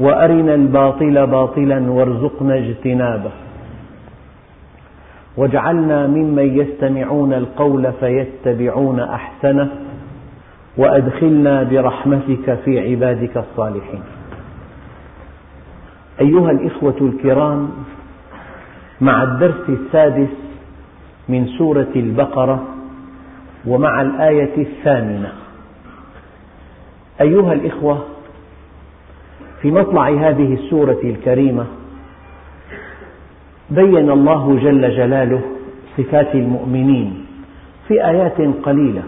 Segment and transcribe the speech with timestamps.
[0.00, 3.30] وأرنا الباطل باطلا وارزقنا اجتنابه.
[5.36, 9.68] واجعلنا ممن يستمعون القول فيتبعون أحسنه
[10.76, 14.02] وأدخلنا برحمتك في عبادك الصالحين.
[16.20, 17.70] أيها الإخوة الكرام
[19.00, 20.28] مع الدرس السادس
[21.28, 22.62] من سورة البقرة
[23.66, 25.32] ومع الآية الثامنة
[27.20, 28.04] أيها الإخوة
[29.62, 31.66] في مطلع هذه السورة الكريمة
[33.70, 35.40] بين الله جل جلاله
[35.98, 37.26] صفات المؤمنين
[37.88, 39.02] في آيات قليلة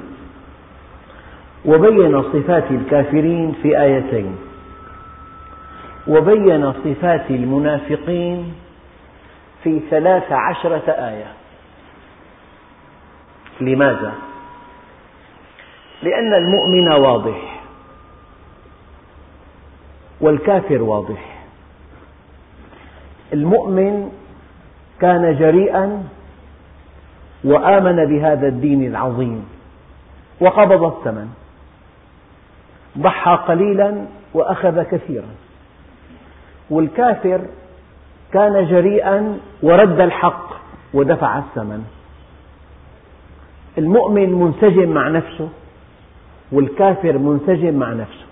[1.65, 4.37] وبين صفات الكافرين في آيتين
[6.09, 8.55] وبين صفات المنافقين
[9.65, 11.33] في ثلاث عشرة آية
[13.61, 14.13] لماذا؟
[16.03, 17.54] لأن المؤمن واضح
[20.21, 21.45] والكافر واضح.
[23.33, 24.13] المؤمن
[25.01, 26.03] كان جريئا
[27.45, 29.49] وآمن بهذا الدين العظيم
[30.41, 31.29] وقبض الثمن.
[32.99, 35.29] ضحى قليلا وأخذ كثيرا.
[36.71, 37.41] والكافر
[38.33, 40.55] كان جريئا ورد الحق
[40.95, 41.85] ودفع الثمن.
[43.79, 45.49] المؤمن منسجم مع نفسه
[46.53, 48.25] والكافر منسجم مع نفسه.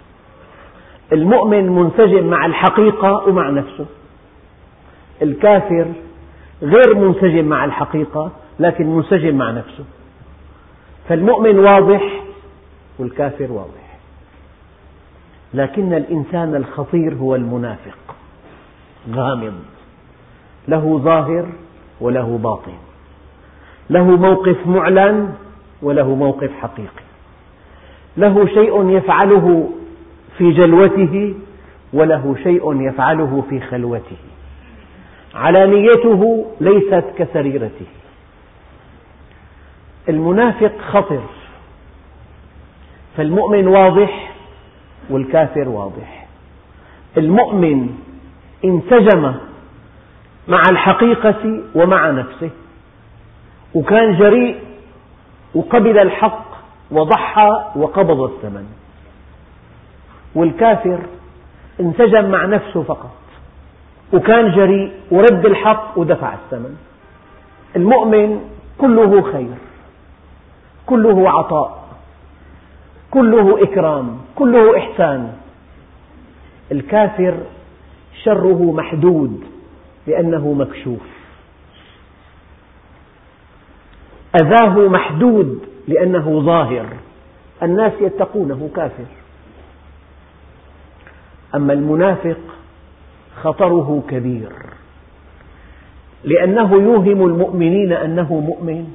[1.12, 3.86] المؤمن منسجم مع الحقيقة ومع نفسه.
[5.22, 5.86] الكافر
[6.62, 9.84] غير منسجم مع الحقيقة لكن منسجم مع نفسه.
[11.08, 12.02] فالمؤمن واضح
[12.98, 13.98] والكافر واضح.
[15.54, 18.16] لكن الإنسان الخطير هو المنافق
[19.10, 19.54] غامض.
[20.68, 21.46] له ظاهر
[22.00, 22.72] وله باطن.
[23.90, 25.34] له موقف معلن
[25.82, 27.04] وله موقف حقيقي.
[28.16, 29.70] له شيء يفعله
[30.38, 31.34] في جلوته
[31.92, 34.16] وله شيء يفعله في خلوته.
[35.34, 37.86] علانيته ليست كسريرته.
[40.08, 41.22] المنافق خطر
[43.16, 44.32] فالمؤمن واضح
[45.10, 46.26] والكافر واضح.
[47.16, 47.88] المؤمن
[48.64, 49.34] انسجم
[50.48, 52.50] مع الحقيقة ومع نفسه
[53.74, 54.56] وكان جريء
[55.54, 56.44] وقبل الحق
[56.90, 58.66] وضحى وقبض الثمن.
[60.34, 60.98] والكافر
[61.80, 63.10] انسجم مع نفسه فقط.
[64.12, 66.76] وكان جريء ورد الحق ودفع الثمن.
[67.76, 68.40] المؤمن
[68.78, 69.54] كله خير
[70.86, 71.82] كله عطاء
[73.10, 75.32] كله إكرام كله إحسان.
[76.72, 77.34] الكافر
[78.24, 79.44] شره محدود
[80.06, 81.06] لأنه مكشوف.
[84.42, 86.86] أذاه محدود لأنه ظاهر.
[87.62, 89.21] الناس يتقونه كافر.
[91.54, 92.38] أما المنافق
[93.42, 94.52] خطره كبير
[96.24, 98.88] لأنه يوهم المؤمنين أنه مؤمن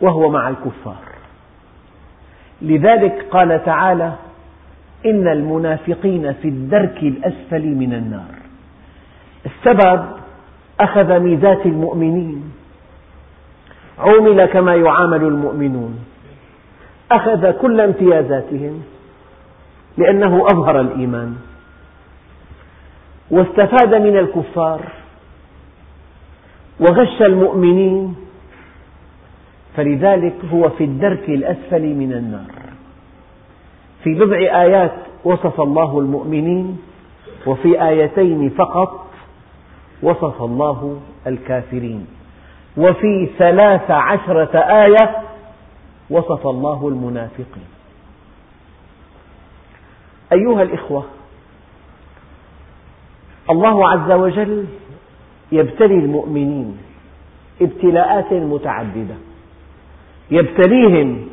[0.00, 1.04] وهو مع الكفار.
[2.62, 4.12] لذلك قال تعالى
[5.06, 8.34] إن المنافقين في الدرك الأسفل من النار.
[9.46, 10.06] السبب
[10.80, 12.52] أخذ ميزات المؤمنين.
[13.98, 15.98] عومل كما يعامل المؤمنون.
[17.12, 18.82] أخذ كل امتيازاتهم.
[19.96, 21.36] لأنه أظهر الإيمان.
[23.30, 24.80] واستفاد من الكفار.
[26.80, 28.16] وغش المؤمنين.
[29.76, 32.52] فلذلك هو في الدرك الأسفل من النار.
[34.04, 36.78] في بضع آيات وصف الله المؤمنين
[37.46, 39.06] وفي آيتين فقط
[40.02, 42.06] وصف الله الكافرين.
[42.76, 45.16] وفي ثلاث عشرة آية
[46.10, 47.75] وصف الله المنافقين.
[50.32, 51.04] أيها الإخوة
[53.50, 54.66] الله عز وجل
[55.52, 56.78] يبتلي المؤمنين
[57.62, 59.14] ابتلاءات متعددة.
[60.30, 61.28] يبتليهم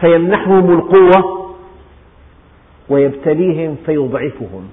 [0.00, 1.54] فيمنحهم القوة
[2.88, 4.68] ويبتليهم فيضعفهم.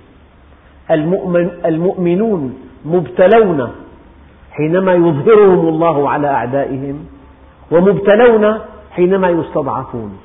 [0.92, 3.72] المؤمن المؤمنون مبتلون
[4.52, 7.06] حينما يظهرهم الله على أعدائهم
[7.72, 8.60] ومبتلون
[8.92, 10.18] حينما يستضعفون.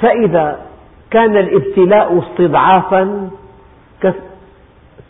[0.00, 0.66] فإذا
[1.14, 3.30] كان الابتلاء استضعافا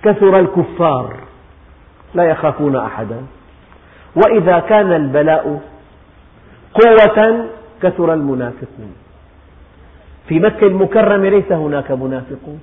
[0.02, 1.14] كثر الكفار.
[2.14, 3.22] لا يخافون أحدا.
[4.16, 5.60] وإذا كان البلاء
[6.74, 7.46] قوة
[7.82, 8.94] كثر المنافقون.
[10.28, 12.60] في مكة المكرمة ليس هناك منافقون.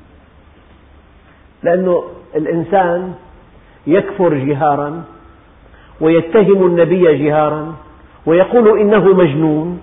[1.63, 2.01] لأن
[2.35, 3.13] الإنسان
[3.87, 5.03] يكفر جهارا
[6.01, 7.75] ويتهم النبي جهارا
[8.25, 9.81] ويقول إنه مجنون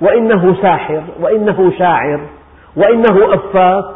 [0.00, 2.20] وإنه ساحر وإنه شاعر
[2.76, 3.94] وإنه أفاك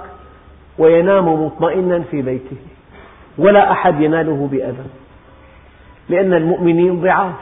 [0.79, 2.57] وينام مطمئنا في بيته
[3.39, 4.87] ولا أحد يناله بأذى.
[6.09, 7.35] لأن المؤمنين ضعاف.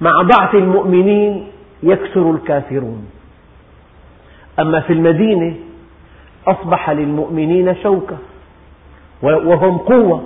[0.00, 1.46] مع ضعف المؤمنين
[1.82, 3.06] يكثر الكافرون.
[4.60, 5.54] أما في المدينة
[6.46, 8.16] أصبح للمؤمنين شوكة
[9.22, 10.24] وهم قوة.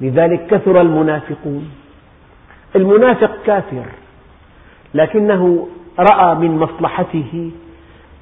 [0.00, 1.70] لذلك كثر المنافقون.
[2.76, 3.84] المنافق كافر
[4.94, 5.68] لكنه
[5.98, 7.50] رأى من مصلحته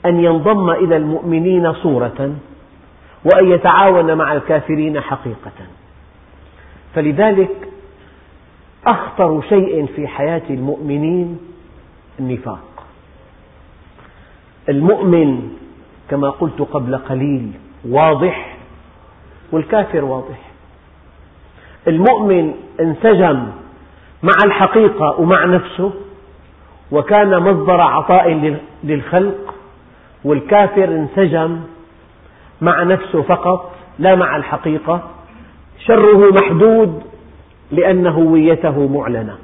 [0.07, 2.35] أن ينضم إلى المؤمنين صورة
[3.25, 5.53] وأن يتعاون مع الكافرين حقيقة.
[6.95, 7.69] فلذلك
[8.87, 11.39] أخطر شيء في حياة المؤمنين
[12.21, 12.87] النفاق.
[14.69, 15.51] المؤمن
[16.11, 17.53] كما قلت قبل قليل
[17.89, 18.57] واضح
[19.53, 20.39] والكافر واضح.
[21.89, 23.47] المؤمن انسجم
[24.23, 25.93] مع الحقيقة ومع نفسه
[26.93, 29.54] وكان مصدر عطاء للخلق
[30.25, 31.61] والكافر انسجم
[32.61, 35.11] مع نفسه فقط لا مع الحقيقة.
[35.79, 37.03] شره محدود
[37.71, 39.39] لأن هويته معلنة.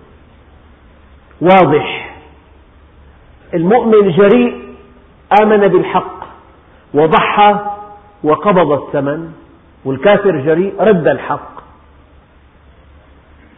[1.41, 2.17] واضح.
[3.55, 4.75] المؤمن جريء
[5.43, 6.25] آمن بالحق
[6.95, 7.59] وضحى
[8.25, 9.33] وقبض الثمن
[9.85, 11.61] والكافر جريء رد الحق.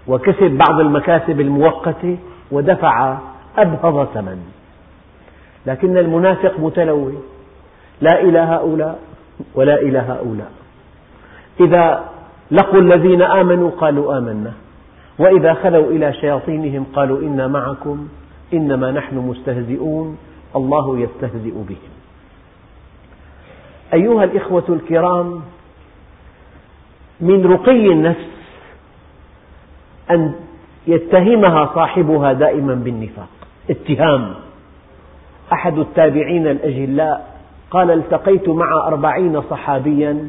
[0.07, 2.19] وكسب بعض المكاسب المؤقتة
[2.51, 3.19] ودفع
[3.59, 4.62] أبهض ثمن.
[5.67, 7.15] لكن المنافق متلوي
[8.01, 8.99] لا إلى هؤلاء
[9.55, 10.51] ولا إلى هؤلاء.
[11.61, 12.05] إذا
[12.51, 14.53] لقوا الذين آمنوا قالوا آمنا.
[15.19, 18.09] وإذا خلوا إلى شياطينهم قالوا إنا معكم
[18.53, 20.19] إنما نحن مستهزئون
[20.57, 21.93] الله يستهزئ بهم.
[23.95, 25.43] أيها الإخوة الكرام
[27.21, 28.31] من رقي النفس
[30.11, 30.35] أن
[30.87, 33.29] يتهمها صاحبها دائما بالنفاق
[33.71, 34.35] اتهام.
[35.53, 37.33] أحد التابعين الأجلاء
[37.71, 40.29] قال التقيت مع أربعين صحابيا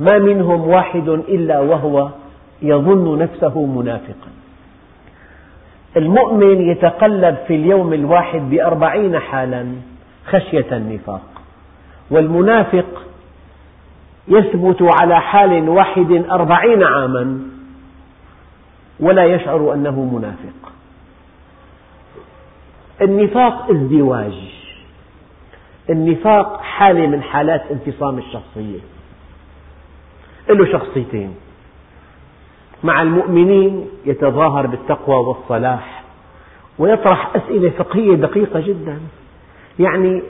[0.00, 2.08] ما منهم واحد إلا وهو
[2.62, 4.30] يظن نفسه منافقا.
[5.96, 9.66] المؤمن يتقلب في اليوم الواحد بأربعين حالا
[10.26, 11.22] خشية النفاق
[12.10, 13.02] والمنافق
[14.28, 17.40] يثبت على حال واحد أربعين عاما
[19.00, 20.72] ولا يشعر أنه منافق.
[23.02, 24.59] النفاق ازدواج.
[25.90, 28.78] النفاق حالة من حالات انفصام الشخصية.
[30.48, 31.34] له شخصيتين.
[32.84, 36.02] مع المؤمنين يتظاهر بالتقوى والصلاح
[36.78, 39.00] ويطرح أسئلة فقهية دقيقة جدا.
[39.78, 40.22] يعني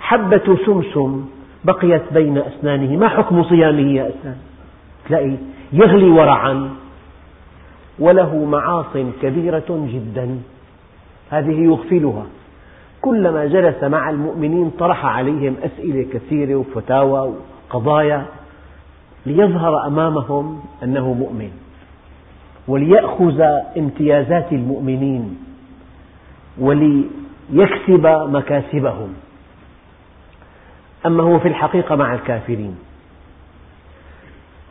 [0.00, 1.24] حبة سمسم
[1.64, 2.96] بقيت بين أسنانه.
[2.96, 4.36] ما حكم صيامه يا أسنان
[5.08, 5.36] تلاقي
[5.72, 6.70] يغلي ورعا.
[7.98, 10.40] وله معاص كبيرة جدا.
[11.30, 12.26] هذه يغفلها.
[13.04, 17.34] كلما جلس مع المؤمنين طرح عليهم أسئلة كثيرة وفتاوى
[17.70, 18.26] وقضايا
[19.26, 21.50] ليظهر أمامهم أنه مؤمن
[22.68, 23.40] وليأخذ
[23.78, 25.38] امتيازات المؤمنين
[26.58, 29.14] وليكسب مكاسبهم.
[31.06, 32.76] أما هو في الحقيقة مع الكافرين.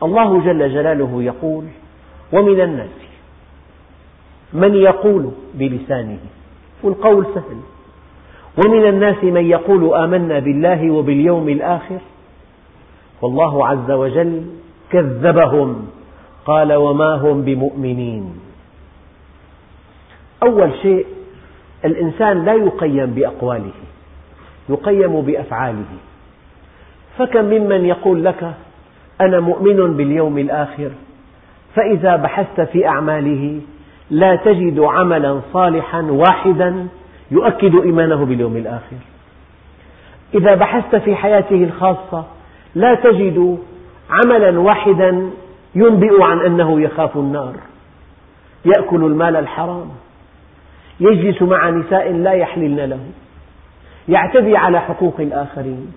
[0.04, 1.66] الله جل جلاله يقول
[2.34, 2.90] ومن الناس
[4.54, 6.20] من يقول بلسانه
[6.84, 7.73] والقول سهل.
[8.58, 12.00] ومن الناس من يقول آمنا بالله وباليوم الآخر
[13.22, 14.44] والله عز وجل
[14.92, 15.88] كذبهم
[16.46, 18.36] قال وما هم بمؤمنين.
[20.44, 21.06] أول شيء
[21.86, 23.72] الإنسان لا يقيم بأقواله
[24.70, 25.92] يقيم بأفعاله.
[27.18, 28.54] فكم ممن يقول لك
[29.22, 30.92] أنا مؤمن باليوم الآخر
[31.76, 33.62] فإذا بحثت في أعماله
[34.10, 36.88] لا تجد عملا صالحا واحدا
[37.34, 38.98] يؤكد إيمانه باليوم الآخر.
[40.36, 42.26] إذا بحثت في حياته الخاصة
[42.76, 43.58] لا تجد
[44.10, 45.30] عملا واحدا
[45.76, 47.54] ينبئ عن أنه يخاف النار
[48.66, 49.90] يأكل المال الحرام
[51.00, 53.00] يجلس مع نساء لا يحللن له
[54.10, 55.92] يعتدي على حقوق الآخرين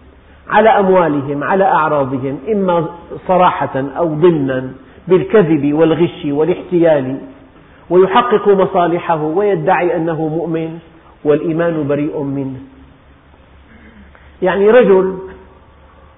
[0.48, 2.88] على أموالهم على أعراضهم إما
[3.28, 4.70] صراحة أو ضمنا
[5.08, 7.18] بالكذب والغش والاحتيال
[7.90, 10.78] ويحقق مصالحه ويدعي أنه مؤمن.
[11.26, 12.60] والإيمان بريء منه.
[14.42, 15.18] يعني رجل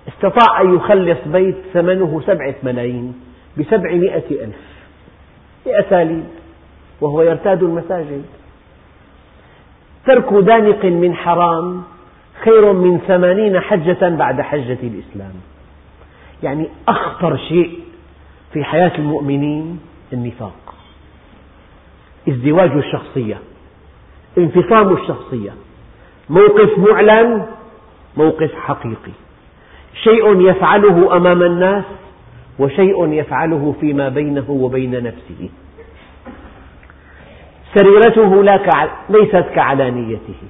[0.09, 3.15] استطاع أن يخلص بيت ثمنه سبعة ملايين
[3.59, 4.57] بسبعمائة ألف
[5.67, 6.25] بأساليب
[7.01, 8.23] وهو يرتاد المساجد.
[10.07, 11.83] ترك دانق من حرام
[12.45, 15.33] خير من ثمانين حجة بعد حجة الإسلام.
[16.43, 17.81] يعني أخطر شيء
[18.53, 19.81] في حياة المؤمنين
[20.13, 20.75] النفاق
[22.29, 23.39] ازدواج الشخصية.
[24.39, 25.51] انفصام الشخصية.
[26.31, 27.47] موقف معلن
[28.17, 29.13] موقف حقيقي.
[30.03, 31.85] شيء يفعله أمام الناس
[32.59, 35.49] وشيء يفعله فيما بينه وبين نفسه.
[37.75, 38.43] سريرته
[39.09, 40.41] ليست كعلانيته.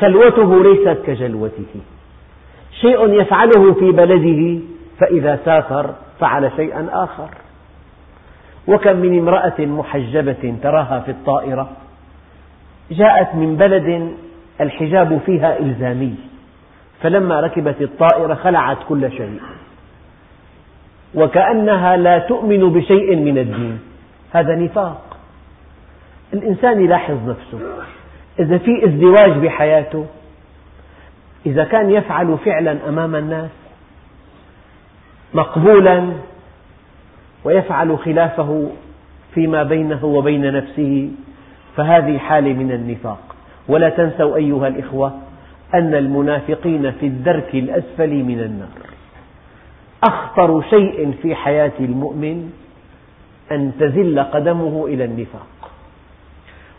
[0.00, 1.80] خلوته ليست كجلوته.
[2.80, 4.60] شيء يفعله في بلده
[5.00, 7.28] فإذا سافر فعل شيئا آخر.
[8.68, 11.68] وكم من امرأة محجبة تراها في الطائرة
[12.90, 14.14] جاءت من بلد
[14.60, 16.14] الحجاب فيها إلزامي.
[17.02, 19.40] فلما ركبت الطائرة خلعت كل شيء.
[21.14, 23.78] وكأنها لا تؤمن بشيء من الدين.
[24.32, 25.16] هذا نفاق.
[26.34, 27.60] الإنسان يلاحظ نفسه.
[28.38, 30.06] إذا في ازدواج بحياته
[31.46, 33.50] إذا كان يفعل فعلا أمام الناس
[35.34, 36.12] مقبولا
[37.44, 38.70] ويفعل خلافه
[39.34, 41.10] فيما بينه وبين نفسه
[41.76, 43.18] فهذه حالة من النفاق.
[43.68, 45.12] ولا تنسوا أيها الإخوة
[45.74, 48.68] أن المنافقين في الدرك الأسفل من النار.
[50.04, 52.52] أخطر شيء في حياة المؤمن
[53.52, 55.46] أن تزل قدمه إلى النفاق.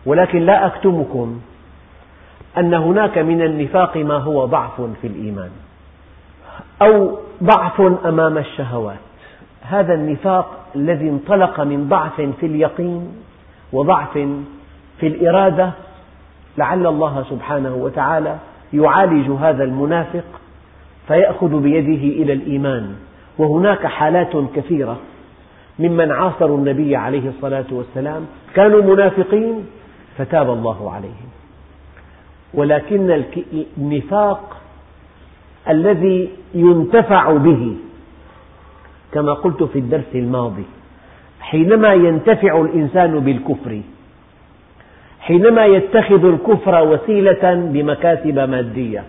[0.05, 1.39] ولكن لا أكتمكم
[2.57, 5.49] أن هناك من النفاق ما هو ضعف في الإيمان
[6.81, 8.99] أو ضعف أمام الشهوات.
[9.61, 13.11] هذا النفاق الذي انطلق من ضعف في اليقين
[13.73, 14.27] وضعف
[14.99, 15.71] في الإرادة
[16.57, 18.37] لعل الله سبحانه وتعالى
[18.73, 20.23] يعالج هذا المنافق
[21.07, 22.95] فيأخذ بيده إلى الإيمان.
[23.37, 24.97] وهناك حالات كثيرة
[25.79, 28.25] ممن عاصروا النبي عليه الصلاة والسلام
[28.55, 29.65] كانوا منافقين
[30.17, 31.29] فتاب الله عليهم.
[32.53, 33.23] ولكن
[33.77, 34.57] النفاق
[35.69, 37.75] الذي ينتفع به
[39.11, 40.63] كما قلت في الدرس الماضي
[41.39, 43.81] حينما ينتفع الإنسان بالكفر
[45.25, 49.03] حينما يتخذ الكفر وسيلة بمكاسب مادية.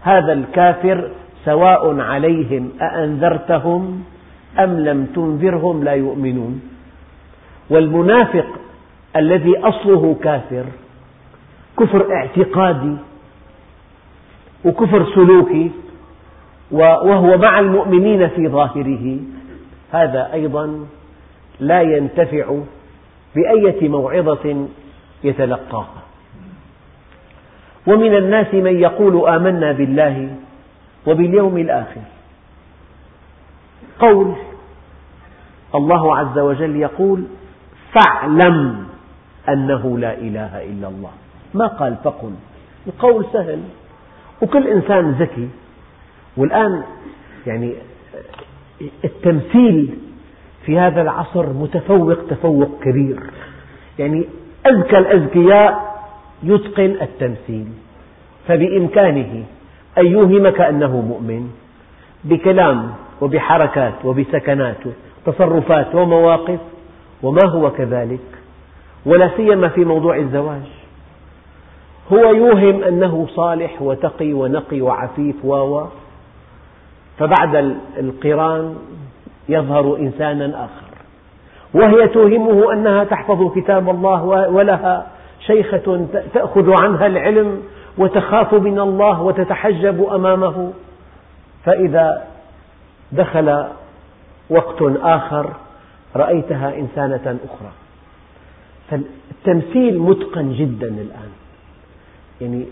[0.00, 1.10] هذا الكافر
[1.44, 4.04] سواء عليهم أأنذرتهم
[4.58, 6.60] أم لم تنذرهم لا يؤمنون.
[7.70, 8.46] والمنافق
[9.16, 10.64] الذي أصله كافر
[11.78, 12.96] كفر اعتقادي
[14.64, 15.70] وكفر سلوكي
[16.70, 19.18] وهو مع المؤمنين في ظاهره.
[19.92, 20.86] هذا أيضا
[21.60, 22.56] لا ينتفع
[23.36, 24.66] بأية موعظة
[25.24, 26.02] يتلقاها.
[27.86, 30.36] ومن الناس من يقول آمنا بالله
[31.06, 32.00] وباليوم الآخر.
[33.98, 34.34] قول
[35.74, 37.24] الله عز وجل يقول
[37.92, 38.86] فاعلم
[39.48, 41.10] أنه لا إله إلا الله.
[41.54, 42.34] ما قال؟ فقل.
[42.86, 43.62] القول سهل.
[44.42, 45.48] وكل إنسان ذكي.
[46.36, 46.82] والآن
[47.46, 47.74] يعني
[49.04, 49.98] التمثيل
[50.66, 53.20] في هذا العصر متفوق تفوق كبير.
[53.98, 54.24] يعني
[54.66, 55.90] أذكى الأذكياء
[56.42, 57.66] يتقن التمثيل.
[58.48, 59.44] فبإمكانه
[59.98, 61.50] أن يوهمك أنه مؤمن
[62.24, 62.90] بكلام
[63.20, 64.76] وبحركات وبسكنات
[65.26, 66.58] تصرفات ومواقف
[67.22, 68.20] وما هو كذلك
[69.06, 70.62] ولا سيما في موضوع الزواج.
[72.12, 75.84] هو يوهم أنه صالح وتقي ونقي وعفيف و
[77.18, 78.76] فبعد القران
[79.48, 80.89] يظهر إنسانا آخر.
[81.74, 85.06] وهي توهمه أنها تحفظ كتاب الله ولها
[85.46, 87.62] شيخة تأخذ عنها العلم
[87.98, 90.72] وتخاف من الله وتتحجب أمامه.
[91.64, 92.26] فإذا
[93.12, 93.64] دخل
[94.50, 95.50] وقت آخر
[96.16, 97.72] رأيتها إنسانة أخرى.
[98.90, 101.30] فالتمثيل متقن جدا الآن.
[102.40, 102.66] يعني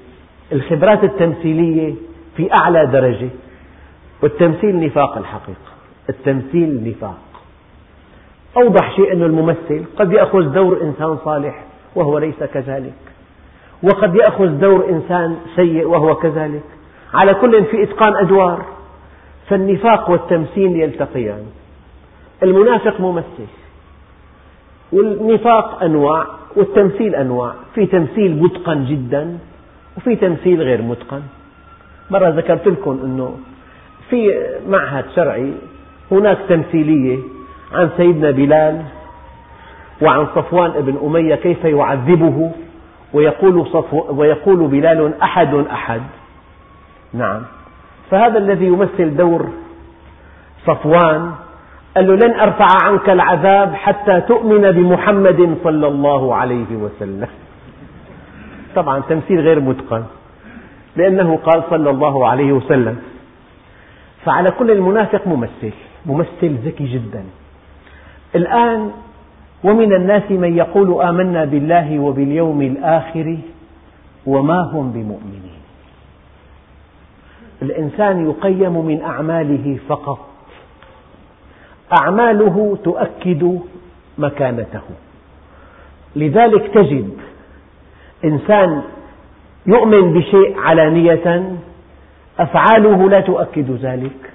[0.52, 1.94] الخبرات التمثيلية
[2.36, 3.28] في أعلى درجة.
[4.22, 5.70] والتمثيل نفاق الحقيقة.
[6.08, 7.18] التمثيل نفاق.
[8.62, 12.94] أوضح شيء أن الممثل قد يأخذ دور إنسان صالح وهو ليس كذلك.
[13.82, 16.64] وقد يأخذ دور إنسان سيء وهو كذلك.
[17.14, 18.64] على كل في إتقان أدوار
[19.48, 21.42] فالنفاق والتمثيل يلتقيان.
[22.42, 23.48] المنافق ممثل
[24.92, 27.52] والنفاق أنواع والتمثيل أنواع.
[27.74, 29.38] في تمثيل متقن جدا
[29.96, 31.22] وفي تمثيل غير متقن.
[32.10, 33.36] مرة ذكرت لكم أنه
[34.10, 35.52] في معهد شرعي
[36.10, 37.18] هناك تمثيلية
[37.74, 38.82] عن سيدنا بلال
[40.02, 42.52] وعن صفوان بن أمية كيف يعذبه
[43.12, 46.02] ويقول, صفو ويقول بلال أحد أحد.
[47.14, 47.42] نعم.
[48.10, 49.48] فهذا الذي يمثل دور
[50.66, 51.32] صفوان
[51.96, 57.28] قال له لن أرفع عنك العذاب حتى تؤمن بمحمد صلى الله عليه وسلم.
[58.74, 60.02] طبعا تمثيل غير متقن
[60.96, 62.98] لأنه قال صلى الله عليه وسلم.
[64.24, 65.72] فعلى كل المنافق ممثل
[66.06, 67.24] ممثل ذكي جدا.
[68.34, 68.90] الآن
[69.64, 73.36] ومن الناس من يقول آمنا بالله وباليوم الآخر
[74.26, 75.58] وما هم بمؤمنين.
[77.62, 80.18] الإنسان يقيم من أعماله فقط.
[82.02, 83.58] أعماله تؤكد
[84.18, 84.82] مكانته.
[86.16, 87.10] لذلك تجد
[88.24, 88.82] إنسان
[89.66, 91.56] يؤمن بشيء علانية
[92.38, 94.30] أفعاله لا تؤكد ذلك.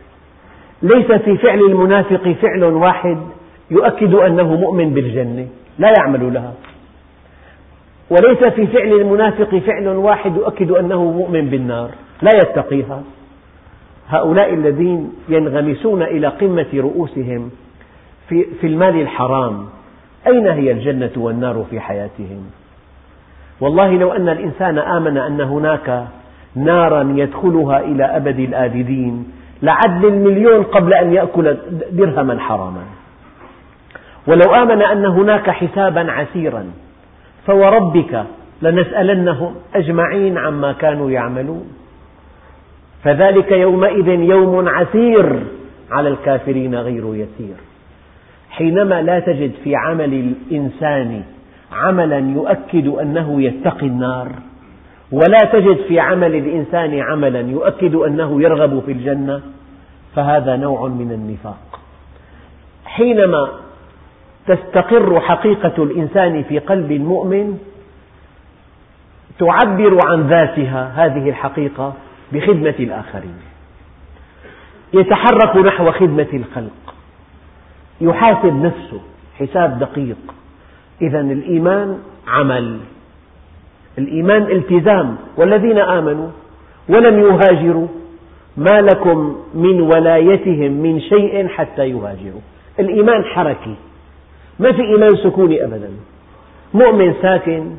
[0.82, 3.18] ليس في فعل المنافق فعل واحد.
[3.74, 5.48] يؤكد أنه مؤمن بالجنة
[5.80, 6.54] لا يعمل لها.
[8.10, 11.90] وليس في فعل المنافق فعل واحد يؤكد أنه مؤمن بالنار
[12.22, 13.02] لا يتقيها.
[14.10, 17.52] هؤلاء الذين ينغمسون إلى قمة رؤوسهم
[18.30, 19.66] في, في المال الحرام
[20.28, 22.44] أين هي الجنة والنار في حياتهم؟
[23.62, 26.08] والله لو أن الإنسان آمن أن هناك
[26.56, 31.58] نارا يدخلها إلى أبد الآبدين لعد المليون قبل أن يأكل
[31.92, 32.84] درهما حراما.
[34.28, 36.66] ولو آمن أن هناك حسابا عسيرا
[37.48, 38.24] فوربك
[38.62, 41.66] لنسألنهم أجمعين عما كانوا يعملون.
[43.04, 45.44] فذلك يومئذ يوم عسير
[45.92, 47.56] على الكافرين غير يسير.
[48.50, 51.24] حينما لا تجد في عمل الإنسان
[51.72, 54.32] عملا يؤكد أنه يتقي النار
[55.12, 59.42] ولا تجد في عمل الإنسان عملا يؤكد أنه يرغب في الجنة
[60.16, 61.80] فهذا نوع من النفاق.
[62.86, 63.48] حينما
[64.48, 67.60] تستقر حقيقة الإنسان في قلب المؤمن
[69.40, 71.94] تعبر عن ذاتها هذه الحقيقة
[72.32, 73.36] بخدمة الآخرين.
[74.94, 76.96] يتحرك نحو خدمة الخلق.
[78.02, 79.02] يحاسب نفسه
[79.40, 80.18] حساب دقيق.
[81.02, 82.80] إذا الإيمان عمل.
[83.98, 85.18] الإيمان التزام.
[85.38, 86.30] والذين آمنوا
[86.90, 87.88] ولم يهاجروا
[88.58, 92.42] ما لكم من ولايتهم من شيء حتى يهاجروا.
[92.80, 93.76] الإيمان حركي.
[94.60, 95.90] ما في إيمان سكوني أبدا.
[96.74, 97.76] مؤمن ساكن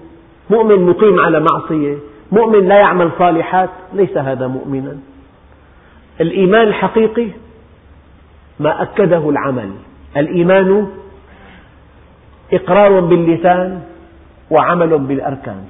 [0.51, 1.97] مؤمن مقيم على معصية
[2.33, 4.97] مؤمن لا يعمل صالحات ليس هذا مؤمنا.
[6.21, 7.29] الإيمان الحقيقي
[8.61, 9.71] ما أكده العمل.
[10.17, 10.89] الإيمان
[12.53, 13.83] إقرار باللسان
[14.51, 15.65] وعمل بالأركان.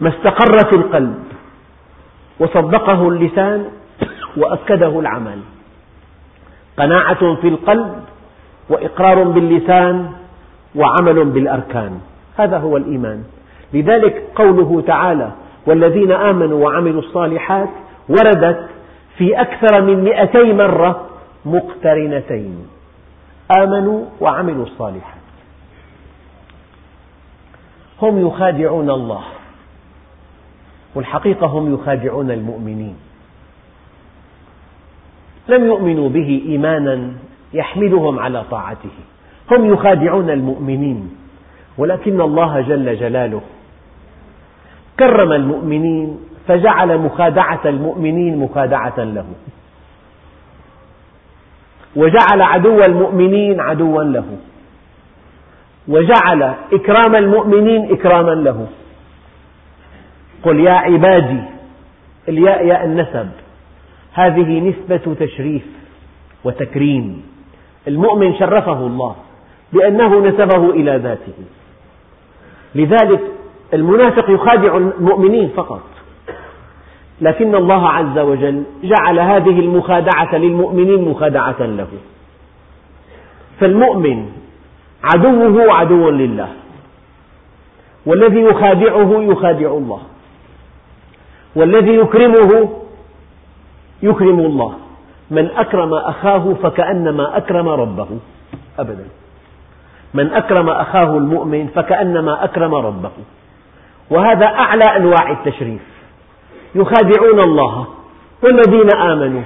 [0.00, 1.24] ما استقر في القلب
[2.40, 3.64] وصدقه اللسان
[4.36, 5.40] وأكده العمل.
[6.78, 8.04] قناعة في القلب
[8.68, 10.12] وإقرار باللسان
[10.74, 12.00] وعمل بالأركان.
[12.36, 13.24] هذا هو الإيمان.
[13.72, 15.30] لذلك قوله تعالى
[15.66, 17.68] والذين آمنوا وعملوا الصالحات
[18.08, 18.68] وردت
[19.16, 21.06] في أكثر من مئتي مرة
[21.44, 22.66] مقترنتين.
[23.58, 25.18] آمنوا وعملوا الصالحات.
[28.02, 29.22] هم يخادعون الله
[30.94, 32.96] والحقيقة هم يخادعون المؤمنين.
[35.48, 37.12] لم يؤمنوا به إيمانا
[37.52, 38.90] يحملهم على طاعته.
[39.50, 41.16] هم يخادعون المؤمنين.
[41.78, 43.40] ولكن الله جل جلاله
[44.98, 49.26] كرم المؤمنين فجعل مخادعة المؤمنين مخادعة له.
[51.96, 54.38] وجعل عدو المؤمنين عدوا له.
[55.88, 58.66] وجعل إكرام المؤمنين إكراما له.
[60.42, 61.42] قل يا عبادي
[62.28, 63.28] الياء ياء النسب.
[64.12, 65.66] هذه نسبة تشريف
[66.44, 67.37] وتكريم.
[67.88, 69.14] المؤمن شرفه الله
[69.72, 71.32] لأنه نسبه إلى ذاته.
[72.74, 73.20] لذلك
[73.74, 75.82] المنافق يخادع المؤمنين فقط.
[77.20, 81.88] لكن الله عز وجل جعل هذه المخادعة للمؤمنين مخادعة له.
[83.60, 84.26] فالمؤمن
[85.04, 86.48] عدوه عدو لله.
[88.06, 90.00] والذي يخادعه يخادع الله.
[91.56, 92.68] والذي يكرمه
[94.02, 94.74] يكرم الله.
[95.30, 98.08] من أكرم أخاه فكأنما أكرم ربه.
[98.78, 99.06] أبدا.
[100.14, 103.10] من أكرم أخاه المؤمن فكأنما أكرم ربه.
[104.10, 105.82] وهذا أعلى أنواع التشريف.
[106.74, 107.86] يخادعون الله
[108.42, 109.42] والذين آمنوا.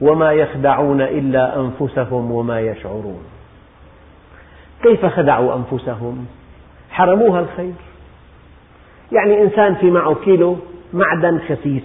[0.00, 3.22] وما يخدعون إلا أنفسهم وما يشعرون.
[4.82, 6.26] كيف خدعوا أنفسهم؟
[6.90, 7.74] حرموها الخير.
[9.12, 10.56] يعني إنسان في معه كيلو
[10.92, 11.82] معدن خسيس.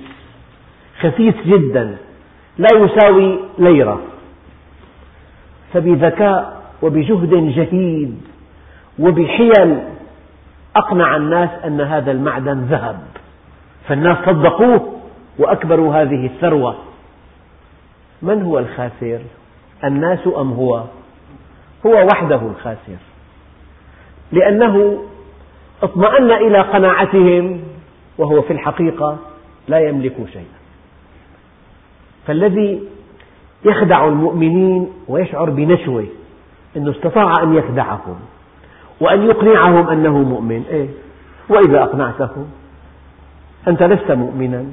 [1.00, 1.98] خسيس جدا.
[2.62, 4.02] لا يساوي ليرة.
[5.74, 8.22] فبذكاء وبجهد جهيد
[9.00, 9.80] وبحيل
[10.76, 13.00] أقنع الناس أن هذا المعدن ذهب.
[13.88, 15.00] فالناس صدقوه
[15.40, 16.76] وأكبر هذه الثروة.
[18.22, 19.20] من هو الخاسر؟
[19.84, 20.84] الناس أم هو؟
[21.86, 23.02] هو وحده الخاسر.
[24.32, 25.04] لأنه
[25.84, 27.62] اطمأن إلى قناعتهم
[28.18, 29.18] وهو في الحقيقة
[29.68, 30.61] لا يملك شيئا.
[32.28, 32.84] فالذي
[33.66, 36.06] يخدع المؤمنين ويشعر بنشوة
[36.78, 38.20] أنه استطاع أن يخدعهم
[39.02, 40.64] وأن يقنعهم أنه مؤمن.
[40.70, 40.88] إيه؟
[41.50, 42.48] وإذا أقنعتهم؟
[43.68, 44.66] أنت لست مؤمنا.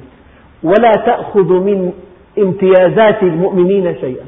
[0.63, 1.93] ولا تأخذ من
[2.37, 4.25] امتيازات المؤمنين شيئا.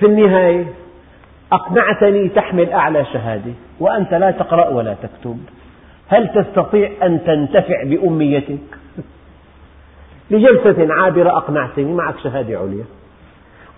[0.00, 0.66] في النهاية
[1.52, 5.38] أقنعتني تحمل أعلى شهادة وأنت لا تقرأ ولا تكتب.
[6.08, 8.79] هل تستطيع أن تنتفع بأميتك؟
[10.30, 12.84] لجلسة عابرة أقنعتني معك شهادة عليا.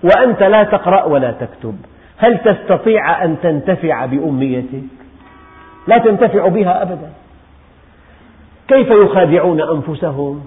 [0.02, 1.76] وأنت لا تقرأ ولا تكتب.
[2.18, 4.82] هل تستطيع أن تنتفع بأميتك؟
[5.86, 7.12] لا تنتفع بها أبدا.
[8.68, 10.44] كيف يخادعون أنفسهم؟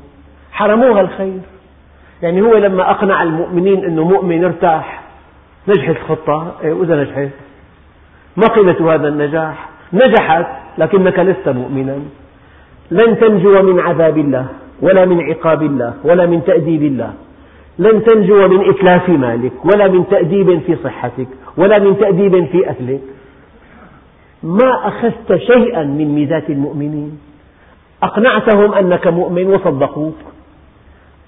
[0.51, 1.39] حرموها الخير.
[2.21, 5.01] يعني هو لما أقنع المؤمنين أنه مؤمن ارتاح
[5.67, 7.29] نجحت الخطة إيه وإذا نجحت؟
[8.37, 10.45] ما قيمة هذا النجاح؟ نجحت
[10.77, 11.99] لكنك لست مؤمنا.
[12.91, 14.47] لن تنجو من عذاب الله.
[14.81, 17.13] ولا من عقاب الله ولا من تأديب الله.
[17.79, 23.01] لن تنجو من إتلاف مالك ولا من تأديب في صحتك ولا من تأديب في أهلك
[24.43, 27.19] ما أخذت شيئا من ميزات المؤمنين؟
[28.03, 30.17] أقنعتهم أنك مؤمن وصدقوك.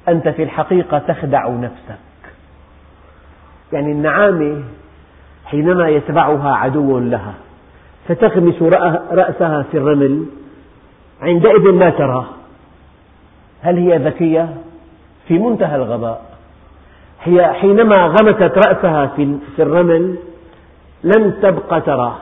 [0.07, 1.99] أنت في الحقيقة تخدع نفسك.
[3.73, 4.63] يعني النعامة
[5.45, 7.33] حينما يتبعها عدو لها
[8.07, 8.61] فتغمس
[9.11, 10.25] رأسها في الرمل
[11.21, 12.25] عندئذ لا تراه.
[13.61, 14.49] هل هي ذكية؟
[15.27, 16.21] في منتهى الغباء.
[17.23, 19.07] هي حينما غمست رأسها
[19.55, 20.17] في الرمل
[21.03, 22.15] لم تبق تراه.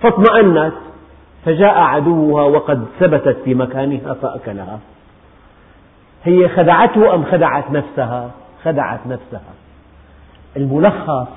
[0.00, 0.72] فاطمأنت
[1.44, 4.78] فجاء عدوها وقد ثبتت في مكانها فأكلها.
[6.24, 8.30] هي خدعته أم خدعت نفسها؟
[8.64, 9.52] خدعت نفسها.
[10.56, 11.28] الملخص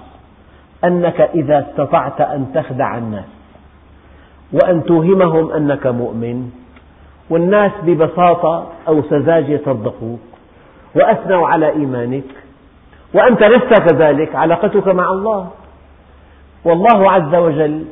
[0.83, 3.25] أنك إذا استطعت أن تخدع الناس
[4.53, 6.51] وأن توهمهم أنك مؤمن.
[7.29, 10.19] والناس ببساطة أو سذاجة صدقوك
[10.95, 12.23] وأثنوا على إيمانك
[13.13, 15.47] وأنت لست كذلك علاقتك مع الله.
[16.65, 17.85] والله عز وجل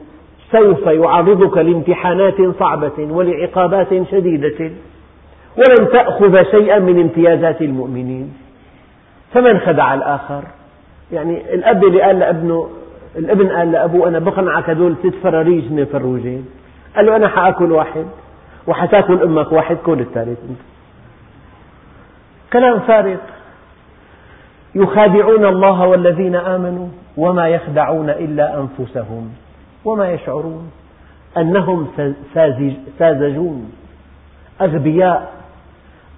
[0.52, 4.72] سوف يعرضك لامتحانات صعبة ولعقابات شديدة
[5.58, 8.34] ولن تأخذ شيئا من امتيازات المؤمنين.
[9.34, 10.44] فمن خدع الآخر؟
[11.12, 12.70] يعني الأب اللي قال لأبنه
[13.16, 16.46] الابن قال لأبوه أنا بقنعك هدول ست فراريج من فروجين
[16.96, 18.06] قال له أنا حآكل واحد.
[18.68, 20.40] وحتاكل أمك واحد كل الثالث.
[22.54, 23.18] كلام فارغ
[24.76, 29.34] يخادعون الله والذين آمنوا وما يخدعون إلا أنفسهم
[29.86, 30.72] وما يشعرون
[31.38, 31.88] أنهم
[33.00, 33.72] ساذجون
[34.62, 35.34] أغبياء.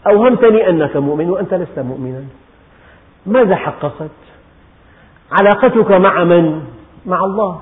[0.08, 2.24] أوهمتني أنك مؤمن وأنت لست مؤمنا.
[3.26, 4.10] ماذا حققت؟
[5.32, 6.62] علاقتك مع من؟
[7.06, 7.62] مع الله.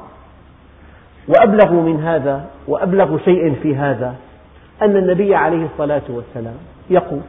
[1.27, 4.15] وأبلغ من هذا وأبلغ شيء في هذا.
[4.81, 6.57] أن النبي عليه الصلاة والسلام
[6.89, 7.21] يقول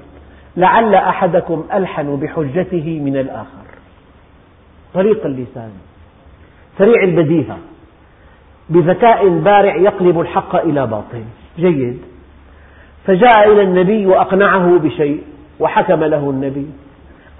[0.56, 3.64] لعل أحدكم ألحن بحجته من الآخر.
[4.94, 5.70] طريق اللسان.
[6.78, 7.58] سريع البديهة.
[8.70, 11.24] بذكاء بارع يقلب الحق إلى باطل.
[11.58, 11.98] جيد.
[13.06, 15.22] فجاء إلى النبي وأقنعه بشيء
[15.60, 16.66] وحكم له النبي.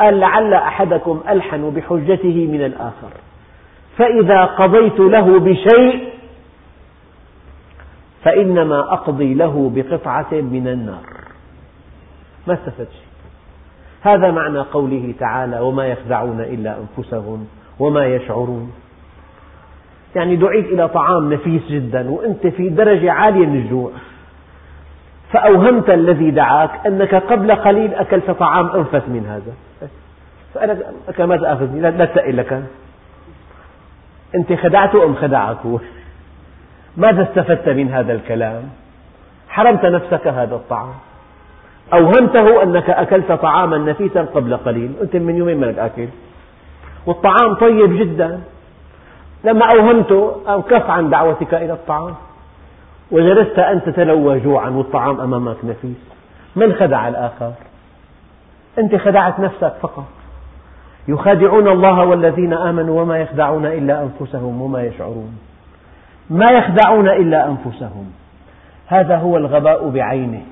[0.01, 3.11] قال لعل أحدكم ألحن بحجته من الآخر.
[3.99, 6.14] فإذا قضيت له بشيء
[8.25, 11.05] فإنما أقضي له بقطعة من النار.
[12.47, 13.05] ما استفدت شيء.
[14.03, 17.47] هذا معنى قوله تعالى وما يخدعون إلا أنفسهم
[17.79, 18.73] وما يشعرون.
[20.17, 23.91] يعني دعيت إلى طعام نفيس جدا وأنت في درجة عالية من الجوع.
[25.33, 29.53] فأوهمت الذي دعاك أنك قبل قليل أكلت طعام أنفس من هذا.
[30.55, 32.65] فأنا ما تأخذني لا تسأل لك.
[34.35, 35.59] أنت خدعته أم خدعك؟
[36.97, 38.63] ماذا استفدت من هذا الكلام؟
[39.49, 40.95] حرمت نفسك هذا الطعام.
[41.93, 44.93] أوهمته أنك أكلت طعاما نفيسا قبل قليل.
[45.03, 46.09] أنت من يومين منك أكل
[47.07, 48.41] والطعام طيب جدا.
[49.45, 52.15] لما أوهمته أو كف عن دعوتك إلى الطعام.
[53.11, 55.97] وجلست أنت تتلوى جوعا والطعام أمامك نفيس.
[56.57, 57.53] من خدع الآخر؟
[58.79, 60.05] أنت خدعت نفسك فقط.
[61.09, 65.39] يخادعون الله والذين آمنوا وما يخدعون إلا أنفسهم وما يشعرون.
[66.31, 68.13] ما يخدعون إلا أنفسهم.
[68.87, 70.43] هذا هو الغباء بعينه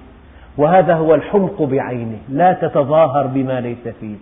[0.57, 2.19] وهذا هو الحمق بعينه.
[2.29, 4.19] لا تتظاهر بما ليس فيك.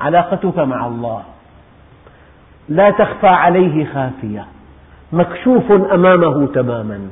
[0.00, 1.22] علاقتك مع الله.
[2.68, 4.44] لا تخفى عليه خافية.
[5.12, 7.08] مكشوف أمامه تماما.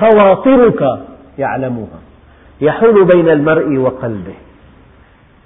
[0.00, 1.04] خواطرك
[1.38, 2.00] يعلمها.
[2.60, 4.34] يحول بين المرء وقلبه.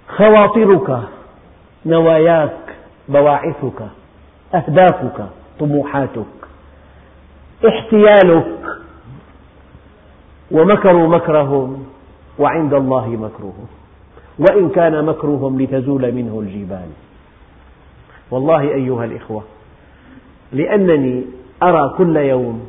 [0.09, 1.01] خواطرك
[1.87, 2.57] نواياك
[3.09, 3.83] بواعثك
[4.55, 5.27] أهدافك
[5.61, 6.36] طموحاتك.
[7.65, 8.47] احتيالك.
[10.51, 11.87] ومكروا مكرهم
[12.39, 13.67] وعند الله مكرهم.
[14.39, 16.89] وإن كان مكرهم لتزول منه الجبال.
[18.31, 19.43] والله أيها الإخوة
[20.53, 21.25] لأنني
[21.63, 22.69] أرى كل يوم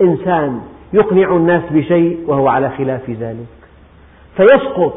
[0.00, 0.60] إنسان
[0.92, 3.46] يقنع الناس بشيء وهو على خلاف ذلك.
[4.36, 4.94] فيسقط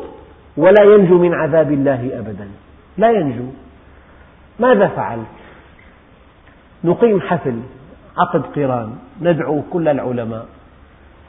[0.57, 2.47] ولا ينجو من عذاب الله أبدا.
[2.97, 3.45] لا ينجو.
[4.59, 5.25] ماذا فعلت؟
[6.83, 7.59] نقيم حفل.
[8.17, 10.45] عقد قران ندعو كل العلماء.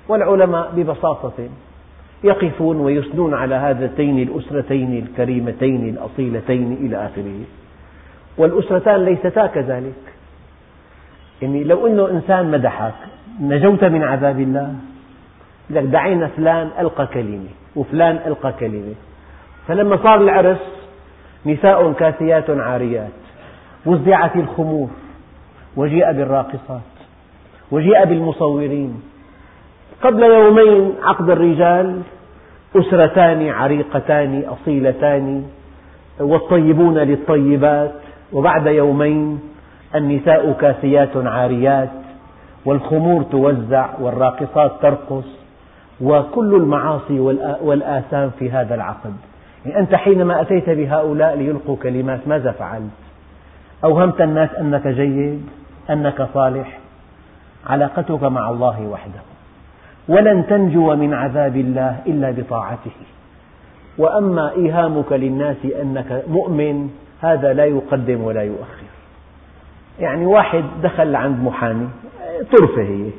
[0.09, 1.49] والعلماء ببساطة
[2.25, 7.40] يقفون ويثنون على هاتين الأسرتين الكريمتين الأصيلتين إلى آخره.
[8.38, 10.03] والأسرتان ليستا كذلك.
[11.42, 12.94] يعني لو أنه إنسان مدحك
[13.40, 14.75] نجوت من عذاب الله.
[15.70, 18.94] لك دعينا فلان ألقى كلمة وفلان ألقى كلمة.
[19.68, 20.59] فلما صار العرس
[21.46, 23.11] نساء كاسيات عاريات
[23.87, 24.88] وزعت الخمور.
[25.76, 26.80] وجيء بالراقصات
[27.70, 29.02] وجيء بالمصورين.
[30.02, 32.00] قبل يومين عقد الرجال
[32.76, 35.44] أسرتان عريقتان أصيلتان
[36.20, 37.92] والطيبون للطيبات
[38.32, 39.40] وبعد يومين
[39.94, 41.90] النساء كاسيات عاريات
[42.64, 45.24] والخمور توزع والراقصات ترقص
[46.00, 47.20] وكل المعاصي
[47.62, 49.14] والآثام في هذا العقد.
[49.66, 52.90] يعني أنت حينما أتيت بهؤلاء ليلقوا كلمات ماذا فعلت؟
[53.84, 55.46] أوهمت الناس أنك جيد؟
[55.90, 56.79] أنك صالح.
[57.66, 59.20] علاقتك مع الله وحده.
[60.09, 62.96] ولن تنجو من عذاب الله إلا بطاعته.
[63.99, 66.90] وأما إيهامك للناس أنك مؤمن
[67.22, 68.87] هذا لا يقدم ولا يؤخر.
[70.01, 71.88] يعني واحد دخل عند محامي
[72.53, 72.83] طرفة.
[72.83, 73.11] هي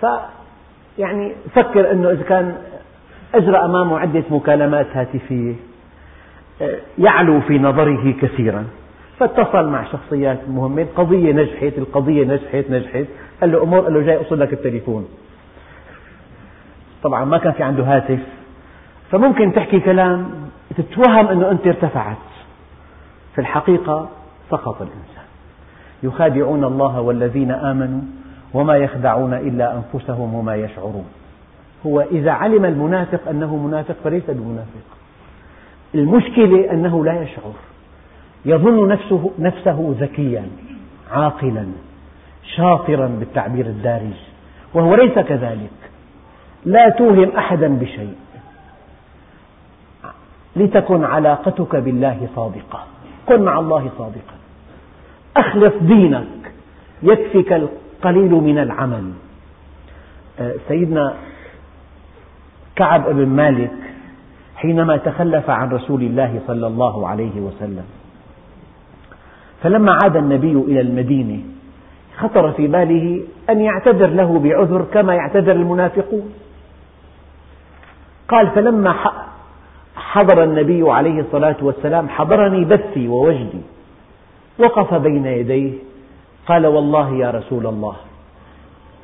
[0.00, 0.06] ف
[0.98, 2.56] يعني فكر أنه إذا كان
[3.34, 5.54] أجرى أمامه عدة مكالمات هاتفية
[6.98, 8.64] يعلو في نظره كثيرا.
[9.26, 13.04] فاتصل مع شخصيات مهمة القضية نجحت القضية نجحت نجحت.
[13.40, 15.08] قال له أمور قال له جاي أوصل لك التليفون.
[17.02, 18.18] طبعا ما كان في عنده هاتف.
[19.10, 20.30] فممكن تحكي كلام
[20.76, 22.16] تتوهم أنه أنت ارتفعت.
[23.34, 24.08] في الحقيقة
[24.50, 25.24] سقط الإنسان.
[26.02, 28.00] يخادعون الله والذين آمنوا
[28.54, 31.06] وما يخدعون إلا أنفسهم وما يشعرون.
[31.86, 34.86] هو إذا علم المنافق أنه منافق فليس بمنافق.
[35.94, 37.52] المشكلة أنه لا يشعر.
[38.44, 40.48] يظن نفسه, نفسه ذكيا
[41.12, 41.66] عاقلا
[42.56, 44.16] شاطرا بالتعبير الدارج
[44.74, 45.70] وهو ليس كذلك.
[46.64, 48.14] لا توهم أحدا بشيء.
[50.56, 52.84] لتكن علاقتك بالله صادقة.
[53.28, 54.34] كن مع الله صادقا.
[55.36, 56.52] أخلص دينك.
[57.02, 59.12] يكفك القليل من العمل.
[60.40, 61.14] آه، سيدنا
[62.76, 63.70] كعب بن مالك
[64.56, 67.84] حينما تخلف عن رسول الله صلى الله عليه وسلم
[69.62, 71.40] فلما عاد النبي إلى المدينة
[72.18, 73.20] خطر في باله
[73.50, 76.32] أن يعتذر له بعذر كما يعتذر المنافقون.
[78.28, 78.94] قال فلما
[79.96, 83.60] حضر النبي عليه الصلاة والسلام حضرني بثي ووجدي
[84.58, 85.72] وقف بين يديه
[86.46, 87.96] قال والله يا رسول الله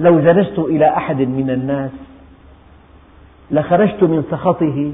[0.01, 1.91] لو جلست إلى أحد من الناس
[3.51, 4.93] لخرجت من سخطه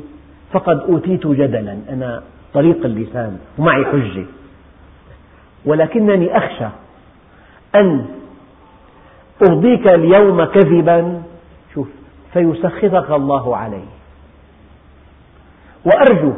[0.53, 2.23] فقد أوتيت جدلا أنا
[2.55, 4.25] طريق اللسان ومعي حجة.
[5.67, 6.69] ولكنني أخشى
[7.75, 8.07] أن
[9.49, 11.23] أرضيك اليوم كذبا.
[11.75, 11.89] شوف
[12.33, 13.85] فيسخطك الله علي
[15.85, 16.33] وأرجو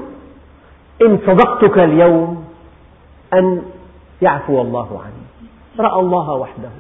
[1.07, 2.45] إن صدقتك اليوم
[3.35, 3.63] أن
[4.23, 5.27] يعفو الله عني.
[5.79, 6.71] رأى الله وحده.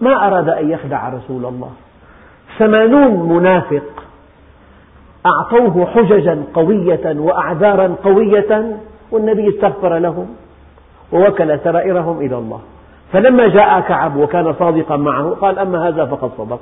[0.00, 1.72] ما أراد أن يخدع رسول الله.
[2.58, 4.04] ثمانون منافق
[5.26, 8.78] أعطوه حججا قوية وأعذارا قوية
[9.10, 10.36] والنبي استغفر لهم.
[11.14, 12.60] ووكل سرائرهم إلى الله.
[13.12, 16.60] فلما جاء كعب وكان صادقا معه قال أما هذا فقد صدق.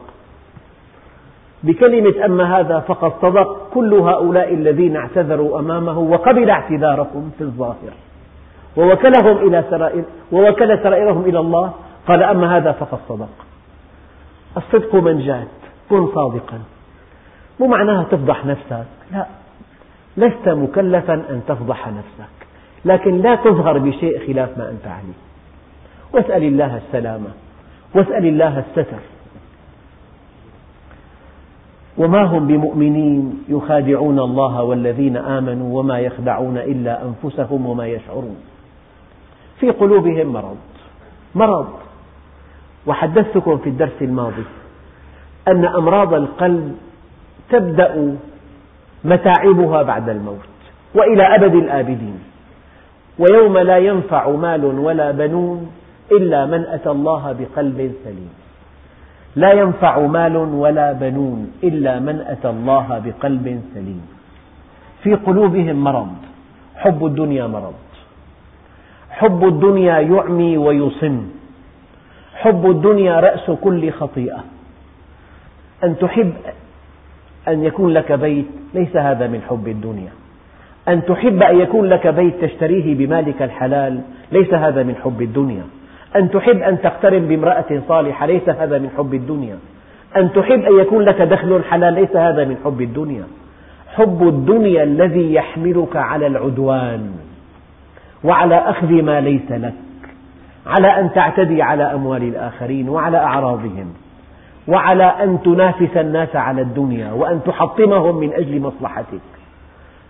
[1.62, 7.92] بكلمة أما هذا فقد صدق كل هؤلاء الذين اعتذروا أمامه وقبل اعتذارهم في الظاهر.
[8.76, 11.72] ووكلهم إلى سرائر ووكل سرائرهم إلى الله
[12.08, 13.28] قال أما هذا فقد صدق.
[14.56, 15.46] الصدق منجاة
[15.90, 16.58] كن صادقا.
[17.60, 19.26] مو معناها تفضح نفسك لا.
[20.16, 22.41] لست مكلفا أن تفضح نفسك.
[22.84, 25.18] لكن لا تظهر بشيء خلاف ما أنت عليه.
[26.12, 27.28] واسأل الله السلامة
[27.94, 28.98] واسأل الله الستر.
[31.98, 38.36] وما هم بمؤمنين يخادعون الله والذين آمنوا وما يخدعون إلا أنفسهم وما يشعرون.
[39.60, 40.56] في قلوبهم مرض
[41.34, 41.68] مرض.
[42.86, 44.44] وحدثتكم في الدرس الماضي
[45.48, 46.76] أن أمراض القلب
[47.50, 48.16] تبدأ
[49.04, 50.48] متاعبها بعد الموت
[50.94, 52.31] وإلى أبد الآبدين.
[53.22, 55.70] ويوم لا ينفع مال ولا بنون
[56.12, 58.32] إلا من أتى الله بقلب سليم.
[59.36, 64.02] لا ينفع مال ولا بنون إلا من أتى الله بقلب سليم.
[65.02, 66.14] في قلوبهم مرض
[66.76, 67.80] حب الدنيا مرض.
[69.10, 71.16] حب الدنيا يعمي ويصم.
[72.34, 74.44] حب الدنيا رأس كل خطيئة.
[75.84, 76.32] أن تحب
[77.48, 80.12] أن يكون لك بيت ليس هذا من حب الدنيا.
[80.88, 84.00] أن تحب أن يكون لك بيت تشتريه بمالك الحلال
[84.32, 85.62] ليس هذا من حب الدنيا.
[86.16, 89.56] أن تحب أن تقترن بامرأة صالحة ليس هذا من حب الدنيا.
[90.16, 93.24] أن تحب أن يكون لك دخل حلال ليس هذا من حب الدنيا.
[93.94, 97.10] حب الدنيا الذي يحملك على العدوان
[98.24, 99.74] وعلى أخذ ما ليس لك
[100.66, 103.92] على أن تعتدي على أموال الآخرين وعلى أعراضهم
[104.68, 109.20] وعلى أن تنافس الناس على الدنيا وأن تحطمهم من أجل مصلحتك.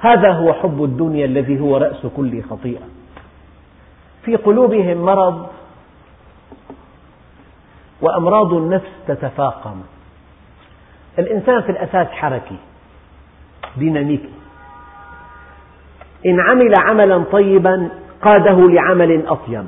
[0.03, 2.87] هذا هو حب الدنيا الذي هو رأس كل خطيئة.
[4.25, 5.47] في قلوبهم مرض
[8.01, 9.83] وأمراض النفس تتفاقم.
[11.19, 12.57] الإنسان في الأساس حركي
[13.77, 14.33] ديناميكي.
[16.27, 17.89] إن عمل عملا طيبا
[18.23, 19.67] قاده لعمل أطيب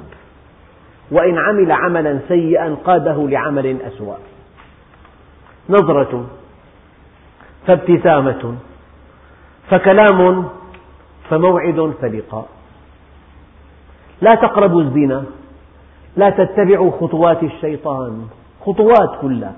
[1.11, 4.17] وإن عمل عملا سيئا قاده لعمل أسوأ.
[5.69, 6.27] نظرة
[7.67, 8.55] فابتسامة
[9.71, 10.49] فكلام
[11.31, 12.49] فموعد فلقاء.
[14.21, 15.25] لا تقربوا الزنا
[16.17, 18.27] لا تتبعوا خطوات الشيطان
[18.67, 19.55] خطوات كلها.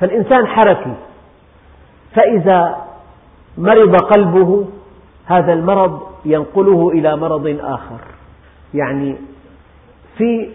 [0.00, 0.94] فالإنسان حركي
[2.14, 2.76] فإذا
[3.58, 4.68] مرض قلبه
[5.26, 8.00] هذا المرض ينقله إلى مرض آخر.
[8.74, 9.16] يعني
[10.18, 10.50] في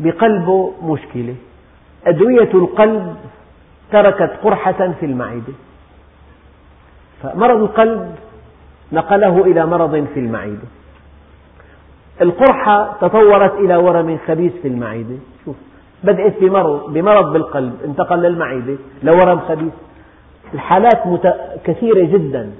[0.00, 1.34] بقلبه مشكلة
[2.06, 3.16] أدوية القلب
[3.92, 5.52] تركت قرحة في المعدة.
[7.22, 8.14] فمرض القلب
[8.92, 10.68] نقله إلى مرض في المعدة
[12.20, 15.56] القرحة تطورت إلى ورم خبيث في المعدة شوف
[16.04, 19.72] بدأت بمرض, بمرض بالقلب انتقل للمعدة لورم خبيث.
[20.54, 21.34] الحالات مت...
[21.64, 22.50] كثيرة جدا.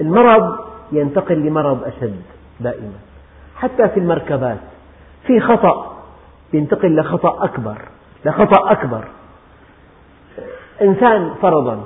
[0.00, 0.56] المرض
[0.92, 2.22] ينتقل لمرض أشد
[2.60, 2.92] دائما.
[3.56, 4.58] حتى في المركبات
[5.26, 5.96] في خطأ
[6.52, 7.78] ينتقل لخطأ أكبر
[8.24, 9.04] لخطأ أكبر.
[10.82, 11.80] إنسان فرضا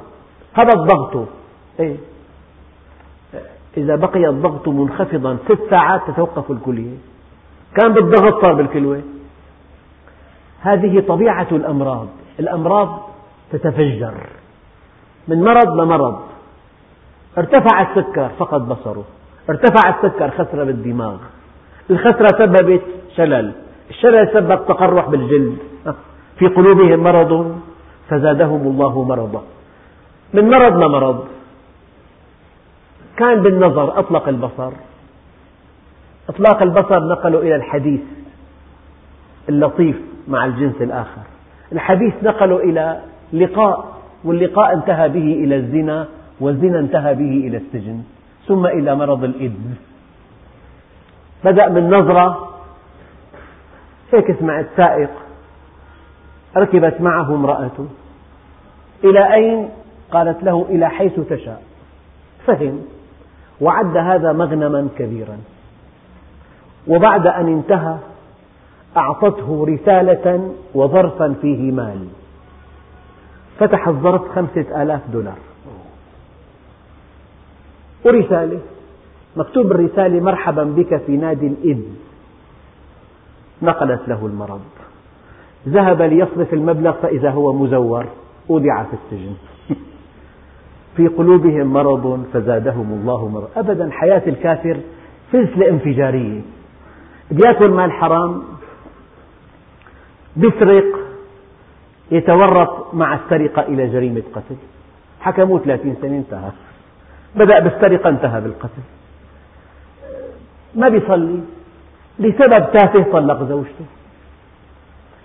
[0.55, 1.27] هبط ضغطه.
[1.81, 1.97] إيه؟
[3.77, 6.97] إذا بقي الضغط منخفضا ست ساعات تتوقف الكلية.
[7.75, 9.03] كان بالضغط صار بالكلوة
[10.61, 12.07] هذه طبيعة الأمراض.
[12.41, 13.09] الأمراض
[13.53, 14.15] تتفجر.
[15.29, 16.21] من مرض لمرض.
[17.39, 19.05] ارتفع السكر فقد بصره.
[19.51, 21.17] ارتفع السكر خسر بالدماغ.
[21.91, 22.83] الخسرة سببت
[23.17, 23.53] شلل.
[23.91, 25.59] الشلل سبب تقرح بالجلد.
[26.39, 27.61] في قلوبهم مرض
[28.09, 29.43] فزادهم الله مرضا.
[30.35, 31.25] من مرض لمرض.
[33.17, 34.73] كان بالنظر أطلق البصر.
[36.29, 38.01] إطلاق البصر نقله إلى الحديث
[39.49, 39.97] اللطيف
[40.29, 41.23] مع الجنس الآخر.
[41.73, 43.01] الحديث نقله إلى
[43.33, 46.09] لقاء واللقاء انتهى به إلى الزنا
[46.41, 48.03] والزنا انتهى به إلى السجن
[48.47, 49.75] ثم إلى مرض الإيدز.
[51.45, 52.49] بدأ من نظرة
[54.13, 55.11] هيك سمعت سائق
[56.57, 57.87] ركبت معه امرأته.
[59.05, 59.69] إلى أين؟
[60.11, 61.63] قالت له إلى حيث تشاء.
[62.47, 62.96] فهم.
[63.61, 65.39] وعد هذا مغنما كبيرا.
[66.89, 67.97] وبعد أن انتهى
[68.97, 72.09] أعطته رسالة وظرفا فيه مال.
[73.59, 75.39] فتح الظرف خمسة آلاف دولار.
[78.05, 78.61] ورسالة
[79.37, 81.81] مكتوب بالرسالة مرحبا بك في نادي الإذ
[83.63, 84.61] نقلت له المرض.
[85.69, 88.07] ذهب ليصرف المبلغ فإذا هو مزور
[88.51, 89.35] أودع في السجن.
[90.97, 93.49] في قلوبهم مرض فزادهم الله مرض.
[93.57, 94.81] أبدا حياة الكافر
[95.33, 96.41] سلسلة انفجارية
[97.31, 98.43] بيأكل مال حرام
[100.37, 100.85] بيسرق
[102.11, 104.57] يتورط مع السرقة إلى جريمة قتل.
[105.21, 106.51] حكموه 30 سنة انتهى.
[107.35, 108.83] بدأ بالسرقة انتهى بالقتل.
[110.75, 111.41] ما بيصلي.
[112.19, 113.85] لسبب تافه طلق زوجته.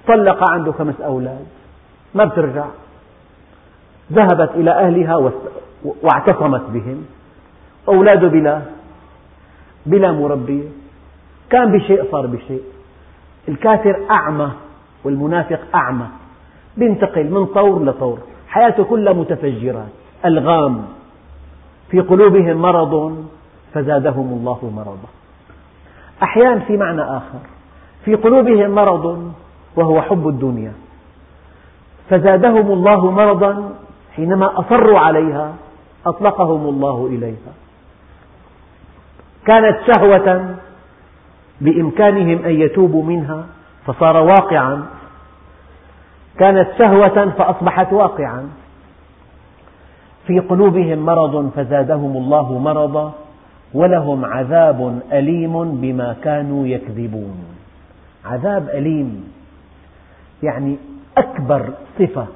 [0.08, 1.46] طلق عنده خمس أولاد.
[2.16, 2.66] ما بترجع.
[4.14, 5.32] ذهبت إلى أهلها
[5.84, 7.06] واعتصمت بهم.
[7.88, 8.62] أولاده بلا
[9.86, 10.68] بلا مربية
[11.50, 12.62] كان بشيء صار بشيء.
[13.50, 14.52] الكافر أعمى
[15.04, 16.08] والمنافق أعمى.
[16.78, 18.20] بينتقل من طور لطور.
[18.48, 19.90] حياته كلها متفجرات
[20.26, 20.86] ألغام.
[21.90, 23.26] في قلوبهم مرض
[23.74, 25.10] فزادهم الله مرضا.
[26.24, 27.40] أحيانا في معنى آخر.
[28.06, 29.34] في قلوبهم مرض
[29.76, 30.74] وهو حب الدنيا.
[32.10, 33.72] فزادهم الله مرضا
[34.16, 35.54] حينما أصروا عليها
[36.06, 37.54] أطلقهم الله إليها.
[39.46, 40.56] كانت شهوة
[41.62, 43.46] بإمكانهم أن يتوبوا منها
[43.86, 44.84] فصار واقعا.
[46.40, 48.50] كانت شهوة فأصبحت واقعا.
[50.28, 53.14] في قلوبهم مرض فزادهم الله مرضا
[53.74, 57.38] ولهم عذاب أليم بما كانوا يكذبون.
[58.26, 59.34] عذاب أليم
[60.44, 60.78] يعني
[61.18, 62.28] أكبر صفة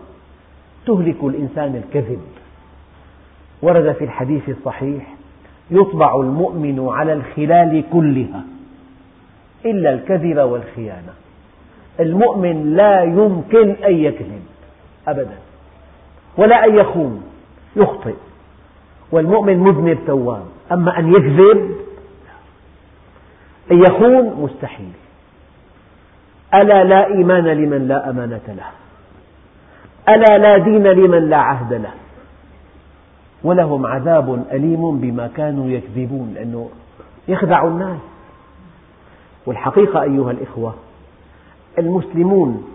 [0.87, 2.21] تهلك الإنسان الكذب.
[3.61, 5.13] ورد في الحديث الصحيح
[5.71, 8.43] يطبع المؤمن على الخلال كلها
[9.65, 11.13] إلا الكذب والخيانة.
[11.99, 14.43] المؤمن لا يمكن أن يكذب
[15.07, 15.37] أبدا
[16.37, 17.23] ولا أن يخون
[17.75, 18.15] يخطئ
[19.11, 21.75] والمؤمن مذنب تواب أما أن يكذب
[23.71, 24.91] أن يخون مستحيل.
[26.53, 28.69] ألا لا إيمان لمن لا أمانة له
[30.15, 31.91] ألا لا دين لمن لا عهد له.
[33.45, 36.69] ولهم عذاب أليم بما كانوا يكذبون لأنه
[37.27, 37.99] يخدع الناس.
[39.45, 40.75] والحقيقة أيها الإخوة
[41.77, 42.67] المسلمون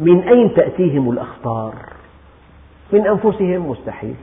[0.00, 1.74] من أين تأتيهم الأخطار؟
[2.92, 4.14] من أنفسهم مستحيل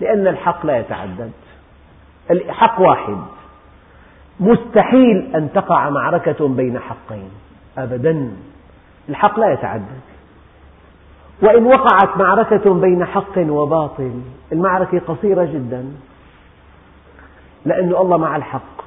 [0.00, 1.30] لأن الحق لا يتعدد.
[2.30, 3.16] الحق واحد
[4.40, 7.30] مستحيل أن تقع معركة بين حقين
[7.78, 8.32] أبدا.
[9.08, 10.00] الحق لا يتعدد.
[11.42, 14.20] وإن وقعت معركة بين حق وباطل
[14.52, 15.84] المعركة قصيرة جدا
[17.64, 18.82] لأن الله مع الحق.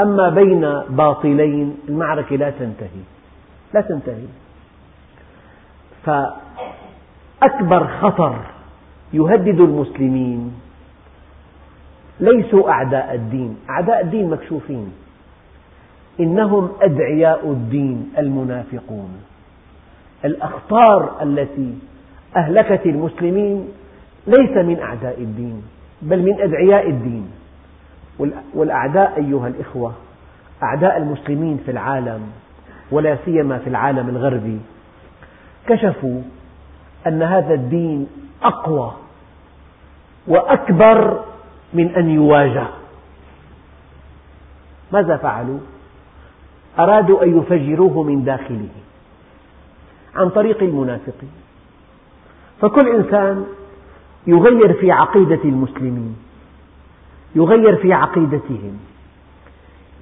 [0.00, 3.02] أما بين باطلين المعركة لا تنتهي.
[3.74, 4.26] لا تنتهي.
[6.04, 8.36] فأكبر خطر
[9.12, 10.60] يهدد المسلمين
[12.20, 13.56] ليسوا أعداء الدين.
[13.70, 14.92] أعداء الدين مكشوفين.
[16.20, 19.22] إنهم أدعياء الدين المنافقون.
[20.24, 21.78] الأخطار التي
[22.36, 23.68] أهلكت المسلمين
[24.26, 25.62] ليس من أعداء الدين
[26.02, 27.30] بل من أدعياء الدين.
[28.54, 29.92] والأعداء أيها الإخوة
[30.62, 32.20] أعداء المسلمين في العالم
[32.90, 34.60] ولا سيما في العالم الغربي
[35.68, 36.22] كشفوا
[37.06, 38.06] أن هذا الدين
[38.42, 38.92] أقوى
[40.26, 41.24] وأكبر
[41.74, 42.66] من أن يواجه.
[44.92, 45.58] ماذا فعلوا؟
[46.78, 48.68] أرادوا أن يفجروه من داخله.
[50.16, 51.30] عن طريق المنافقين
[52.60, 53.44] فكل إنسان
[54.26, 56.16] يغير في عقيدة المسلمين
[57.34, 58.78] يغير في عقيدتهم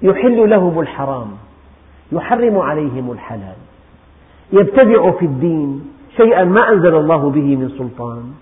[0.01, 1.27] يحل لهم الحرام
[2.11, 3.55] يحرم عليهم الحلال
[4.53, 8.33] يبتدع في الدين شيئا ما أنزل الله به من سلطان.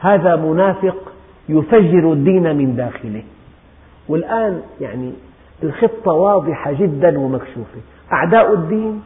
[0.00, 1.12] هذا منافق
[1.48, 3.22] يفجر الدين من داخله.
[4.08, 5.12] والآن يعني
[5.62, 7.80] الخطة واضحة جدا ومكشوفة.
[8.12, 9.02] أعداء الدين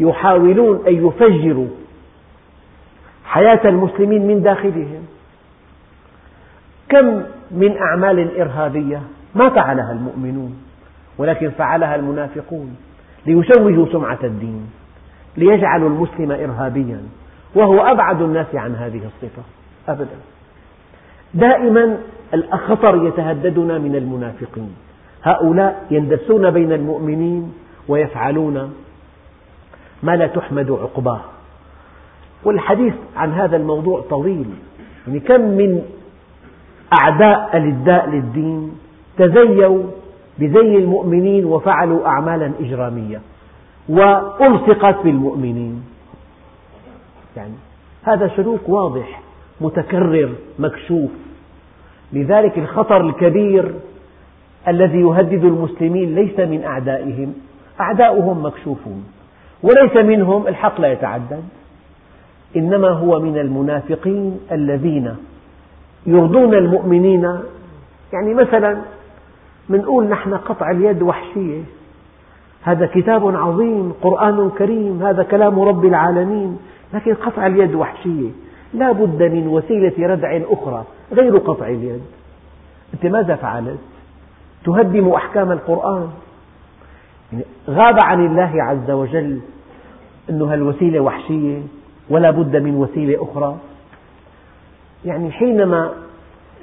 [0.00, 1.68] يحاولون أن يفجروا
[3.24, 5.06] حياة المسلمين من داخلهم.
[6.88, 9.02] كم من أعمال إرهابية
[9.34, 10.62] ما فعلها المؤمنون
[11.18, 12.76] ولكن فعلها المنافقون
[13.26, 14.70] ليشوهوا سمعة الدين
[15.36, 17.00] ليجعلوا المسلم إرهابيا
[17.54, 19.42] وهو أبعد الناس عن هذه الصفة.
[19.88, 20.16] أبدا.
[21.34, 21.98] دائما
[22.34, 24.74] الخطر يتهددنا من المنافقين.
[25.22, 27.52] هؤلاء يندسون بين المؤمنين
[27.88, 28.74] ويفعلون
[30.02, 31.20] ما لا تحمد عقباه.
[32.44, 34.46] والحديث عن هذا الموضوع طويل.
[35.06, 35.82] يعني كم من
[37.02, 38.72] أعداء الإداء للدين
[39.18, 39.82] تزيوا
[40.38, 43.20] بزي المؤمنين وفعلوا أعمالا إجرامية
[43.88, 45.84] وألصقت بالمؤمنين.
[47.36, 47.54] يعني
[48.02, 49.22] هذا سلوك واضح
[49.60, 51.10] متكرر مكشوف.
[52.12, 53.74] لذلك الخطر الكبير
[54.68, 57.34] الذي يهدد المسلمين ليس من أعدائهم
[57.80, 59.04] أعداؤهم مكشوفون.
[59.62, 61.44] وليس منهم الحق لا يتعدد.
[62.56, 65.16] إنما هو من المنافقين الذين
[66.06, 67.22] يرضون المؤمنين.
[68.12, 68.78] يعني مثلا
[69.70, 71.62] نقول نحن قطع اليد وحشية.
[72.62, 76.58] هذا كتاب عظيم قرآن كريم هذا كلام رب العالمين
[76.94, 78.30] لكن قطع اليد وحشية.
[78.74, 82.02] لا بد من وسيلة ردع أخرى غير قطع اليد.
[82.94, 83.78] أنت ماذا فعلت؟
[84.64, 86.08] تهدم أحكام القرآن.
[87.68, 89.38] غاب عن الله عز وجل
[90.30, 91.58] أن هالوسيلة وحشية
[92.10, 93.56] ولا بد من وسيلة أخرى.
[95.04, 95.92] يعني حينما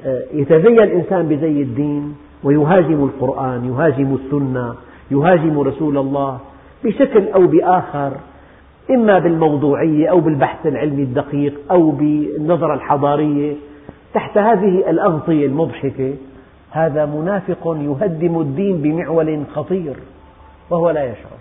[0.05, 4.75] آه، يتزين الإنسان بزي الدين ويهاجم القرآن يهاجم السنة
[5.11, 6.39] يهاجم رسول الله
[6.83, 8.11] بشكل أو بآخر
[8.91, 13.55] إما بالموضوعية أو بالبحث العلمي الدقيق أو بالنظرة الحضارية
[14.13, 16.13] تحت هذه الأغطية المضحكة
[16.71, 19.95] هذا منافق يهدم الدين بمعول خطير.
[20.69, 21.39] وهو لا يشعر.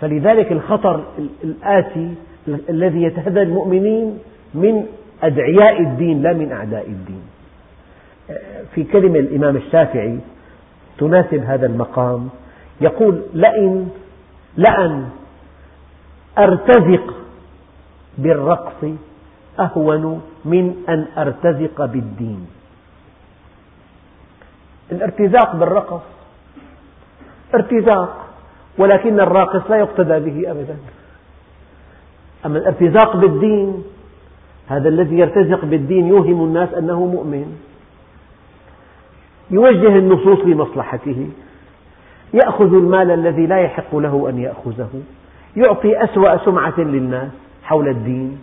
[0.00, 1.04] فلذلك الخطر
[1.44, 2.14] الآتي
[2.48, 4.18] الذي يتهدد المؤمنين
[4.54, 4.86] من
[5.22, 7.22] أدعياء الدين لا من أعداء الدين.
[8.74, 10.18] في كلمة الإمام الشافعي
[10.98, 12.28] تناسب هذا المقام
[12.80, 13.88] يقول لئن
[14.56, 15.08] لأن
[16.38, 17.14] أرتزق
[18.18, 18.84] بالرقص
[19.60, 22.46] أهون من أن أرتزق بالدين.
[24.92, 26.02] الارتزاق بالرقص
[27.54, 28.26] ارتزاق.
[28.78, 30.76] ولكن الراقص لا يقتدى به أبدا.
[32.46, 33.84] أما الارتزاق بالدين
[34.68, 37.58] هذا الذي يرتزق بالدين يوهم الناس أنه مؤمن.
[39.50, 41.28] يوجه النصوص لمصلحته.
[42.34, 44.90] يأخذ المال الذي لا يحق له أن يأخذه.
[45.56, 47.30] يعطي أسوأ سمعة للناس
[47.62, 48.38] حول الدين.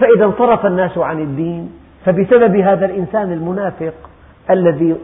[0.00, 1.72] فإذا انصرف الناس عن الدين
[2.04, 3.94] فبسبب هذا الإنسان المنافق
[4.50, 4.96] الذي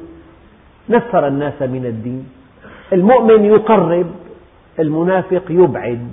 [0.88, 2.28] نفر الناس من الدين
[2.92, 4.06] المؤمن يقرب
[4.78, 6.08] المنافق يبعد.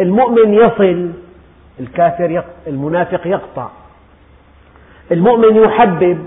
[0.00, 1.10] المؤمن يصل
[1.80, 3.68] الكافر المنافق يقطع.
[5.12, 6.18] المؤمن يحبب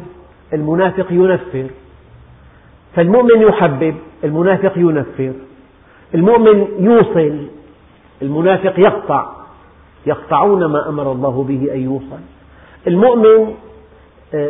[0.53, 1.67] المنافق ينفر.
[2.95, 5.33] فالمؤمن يحبب المنافق ينفر.
[6.15, 7.47] المؤمن يوصل
[8.21, 9.29] المنافق يقطع.
[10.05, 12.19] يقطعون ما أمر الله به أن يوصل.
[12.87, 13.53] المؤمن
[14.33, 14.49] آه،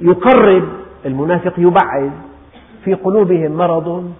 [0.00, 0.68] يقرب
[1.06, 2.12] المنافق يبعد.
[2.88, 4.12] في قلوبهم مرض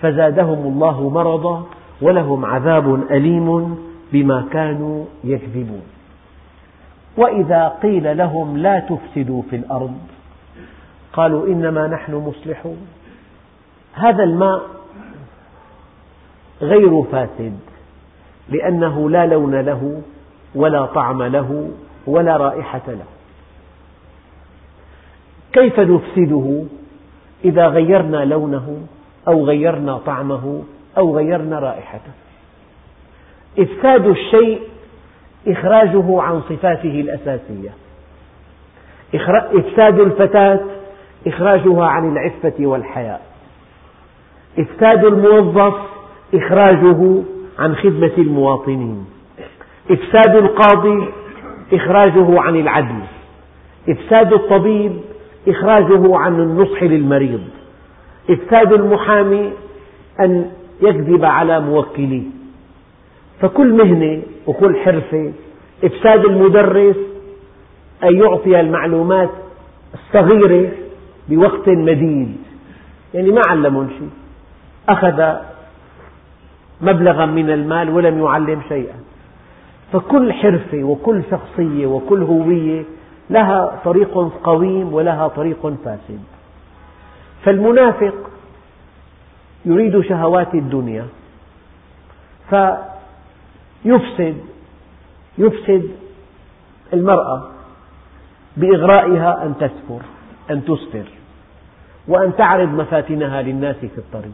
[0.00, 1.66] فزادهم الله مرضا
[2.02, 3.78] ولهم عذاب أليم
[4.12, 5.82] بما كانوا يكذبون.
[7.16, 9.98] وإذا قيل لهم لا تفسدوا في الأرض
[11.12, 12.86] قالوا إنما نحن مصلحون.
[13.92, 14.60] هذا الماء
[16.62, 17.58] غير فاسد
[18.48, 20.02] لأنه لا لون له
[20.54, 21.70] ولا طعم له
[22.06, 23.06] ولا رائحة له.
[25.52, 26.64] كيف نفسده؟
[27.44, 28.78] إذا غيرنا لونه
[29.28, 30.62] أو غيرنا طعمه
[30.98, 32.12] أو غيرنا رائحته.
[33.58, 34.60] إفساد الشيء
[35.48, 37.70] إخراجه عن صفاته الأساسية.
[39.54, 40.60] إفساد الفتاة
[41.26, 43.22] إخراجها عن العفة والحياء.
[44.58, 45.74] إفساد الموظف
[46.34, 47.22] إخراجه
[47.58, 49.06] عن خدمة المواطنين.
[49.90, 51.08] إفساد القاضي
[51.72, 53.00] إخراجه عن العدل.
[53.88, 55.00] إفساد الطبيب
[55.48, 57.40] إخراجه عن النصح للمريض.
[58.30, 59.52] إفساد المحامي
[60.20, 60.50] أن
[60.82, 62.22] يكذب على موكليه
[63.40, 65.32] فكل مهنة وكل حرفة
[65.84, 66.96] إفساد المدرس
[68.04, 69.30] أن يعطي المعلومات
[69.94, 70.70] الصغيرة
[71.28, 72.36] بوقت مديد.
[73.14, 74.10] يعني ما علمهم شيء.
[74.88, 75.34] أخذ
[76.80, 78.94] مبلغا من المال ولم يعلم شيئا.
[79.92, 82.84] فكل حرفة وكل شخصية وكل هوية
[83.30, 86.20] لها طريق قويم ولها طريق فاسد.
[87.44, 88.14] فالمنافق
[89.64, 91.06] يريد شهوات الدنيا
[92.50, 94.36] فيفسد
[95.38, 95.90] يفسد
[96.92, 97.42] المرأة
[98.56, 100.00] بإغرائها أن تسفر
[100.50, 101.04] أن تسفر
[102.08, 104.32] وأن تعرض مفاتنها للناس في الطريق.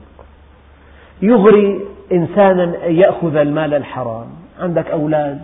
[1.22, 4.26] يغري إنسانا أن يأخذ المال الحرام.
[4.60, 5.42] عندك أولاد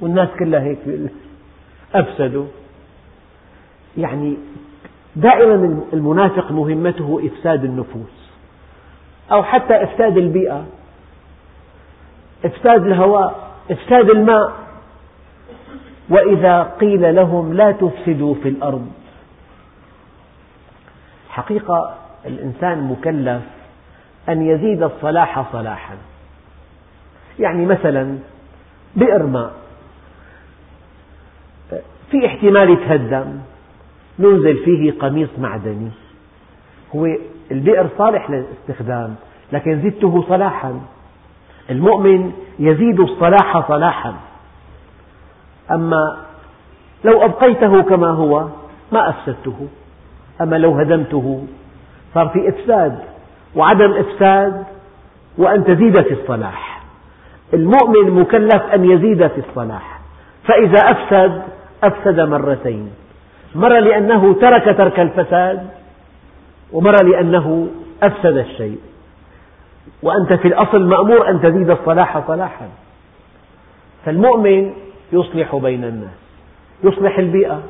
[0.00, 0.78] والناس كلها هيك
[1.94, 2.46] أفسدوا.
[3.96, 4.36] يعني
[5.16, 8.30] دائما المنافق مهمته إفساد النفوس
[9.32, 10.66] أو حتى إفساد البيئة
[12.44, 14.52] إفساد الهواء إفساد الماء.
[16.08, 18.86] وإذا قيل لهم لا تفسدوا في الأرض.
[21.28, 21.94] حقيقة
[22.26, 23.42] الإنسان مكلف
[24.28, 25.96] أن يزيد الصلاح صلاحا.
[27.38, 28.18] يعني مثلا
[28.96, 29.52] بئر ماء
[32.10, 33.38] في احتمال يتهدم.
[34.18, 35.90] ننزل فيه قميص معدني.
[36.96, 37.06] هو
[37.50, 39.14] البئر صالح للاستخدام
[39.52, 40.80] لكن زدته صلاحا.
[41.70, 44.14] المؤمن يزيد الصلاح صلاحا.
[45.70, 46.16] أما
[47.04, 48.48] لو أبقيته كما هو
[48.92, 49.68] ما أفسدته.
[50.40, 51.46] أما لو هدمته
[52.14, 52.98] صار في إفساد.
[53.56, 54.64] وعدم إفساد
[55.38, 56.82] وأن تزيد في الصلاح.
[57.54, 60.00] المؤمن مكلف أن يزيد في الصلاح.
[60.44, 61.42] فإذا أفسد
[61.84, 62.90] أفسد مرتين.
[63.56, 65.68] مرة لأنه ترك ترك الفساد
[66.72, 67.68] ومرة لأنه
[68.02, 68.78] أفسد الشيء.
[70.02, 72.68] وأنت في الأصل مأمور أن تزيد الصلاح صلاحا.
[74.04, 74.72] فالمؤمن
[75.12, 76.18] يصلح بين الناس
[76.84, 77.62] يصلح البيئة.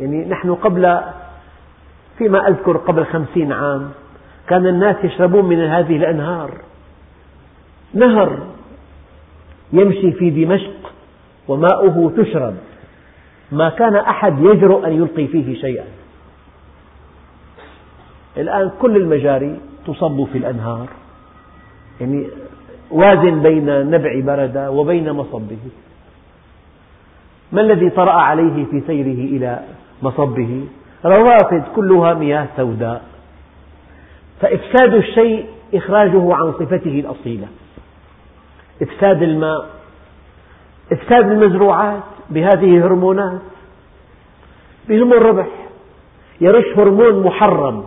[0.00, 1.00] يعني نحن قبل
[2.18, 3.90] فيما أذكر قبل خمسين عام
[4.48, 6.50] كان الناس يشربون من هذه الأنهار.
[7.94, 8.38] نهر
[9.72, 10.92] يمشي في دمشق
[11.48, 12.54] وماؤه تشرب.
[13.52, 15.84] ما كان أحد يجرؤ أن يلقي فيه شيئا.
[18.36, 20.88] الآن كل المجاري تصب في الأنهار.
[22.00, 22.26] يعني
[22.90, 25.58] وازن بين نبع بردة وبين مصبه.
[27.52, 29.64] ما الذي طرأ عليه في سيره إلى
[30.02, 30.64] مصبه؟
[31.04, 33.02] روافد كلها مياه سوداء.
[34.40, 37.46] فإفساد الشيء إخراجه عن صفته الأصيلة.
[38.82, 39.66] إفساد الماء.
[40.92, 42.02] إفساد المزروعات.
[42.30, 43.40] بهذه الهرمونات
[44.88, 45.46] بهم الربح.
[46.40, 47.84] يرش هرمون محرم.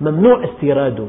[0.00, 1.06] ممنوع استيراده.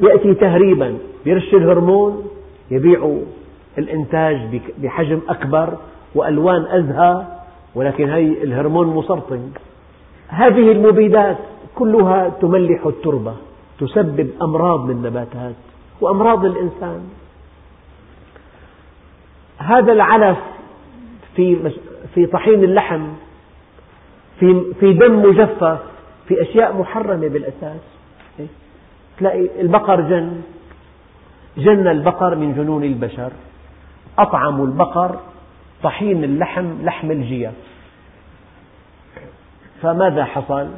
[0.00, 0.98] يأتي تهريبا.
[1.26, 2.26] يرش الهرمون
[2.70, 3.18] يبيع
[3.78, 5.76] الإنتاج بحجم أكبر
[6.14, 7.24] وألوان أزهى
[7.74, 9.50] ولكن هذه الهرمون مسرطن.
[10.28, 11.38] هذه المبيدات
[11.74, 13.34] كلها تملح التربة
[13.80, 15.54] تسبب أمراض للنباتات
[16.00, 17.00] وأمراض للإنسان
[19.58, 20.38] هذا العلف
[21.36, 21.70] في
[22.14, 23.06] في طحين اللحم
[24.40, 25.78] في في دم مجفف
[26.28, 27.80] في أشياء محرمة بالأساس.
[29.18, 30.42] تلاقي البقر جن.
[31.56, 33.32] جن البقر من جنون البشر.
[34.18, 35.20] أطعموا البقر
[35.82, 37.52] طحين اللحم لحم الجيف
[39.82, 40.68] فماذا حصل؟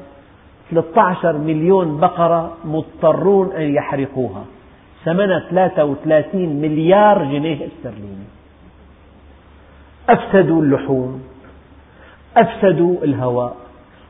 [0.70, 4.44] 13 مليون بقرة مضطرون أن يحرقوها.
[5.04, 8.26] ثمنها 33 مليار جنيه استرليني.
[10.08, 11.22] أفسدوا اللحوم
[12.36, 13.56] أفسدوا الهواء.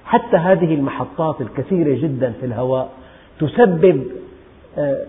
[0.04, 2.92] حتى هذه المحطات الكثيرة جدا في الهواء
[3.40, 4.04] تسبب
[4.78, 5.06] آه،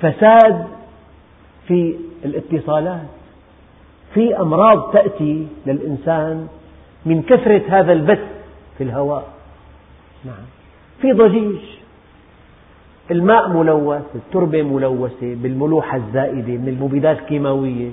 [0.00, 0.66] فساد
[1.68, 3.06] في الاتصالات
[4.14, 6.48] في أمراض تأتي للإنسان
[7.06, 8.24] من كثرة هذا البث
[8.78, 9.28] في الهواء.
[10.24, 10.44] نعم.
[11.00, 11.60] في ضجيج.
[13.10, 17.90] الماء ملوث التربة ملوثة بالملوحة الزائدة من المبيدات الكيماوية.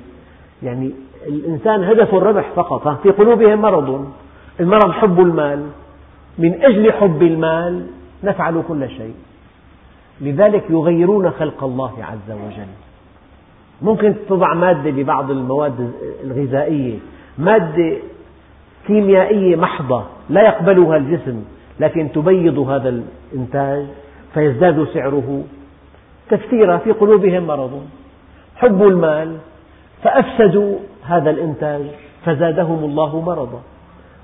[0.64, 0.92] يعني
[1.28, 4.10] الإنسان هدفه الربح فقط في قلوبهم مرض
[4.60, 5.66] المرض حب المال
[6.38, 7.88] من أجل حب المال
[8.24, 9.16] نفعل كل شيء.
[10.22, 12.68] لذلك يغيرون خلق الله عز وجل.
[13.82, 15.92] ممكن تضع مادة ببعض المواد
[16.24, 16.98] الغذائية
[17.38, 17.98] مادة
[18.88, 21.44] كيميائية محضة لا يقبلها الجسم
[21.80, 23.02] لكن تبيض هذا
[23.34, 23.86] الإنتاج
[24.34, 25.44] فيزداد سعره.
[26.30, 27.86] تفسيرا في قلوبهم مرض.
[28.56, 29.38] حب المال
[30.06, 31.82] فأفسدوا هذا الإنتاج
[32.26, 33.62] فزادهم الله مرضا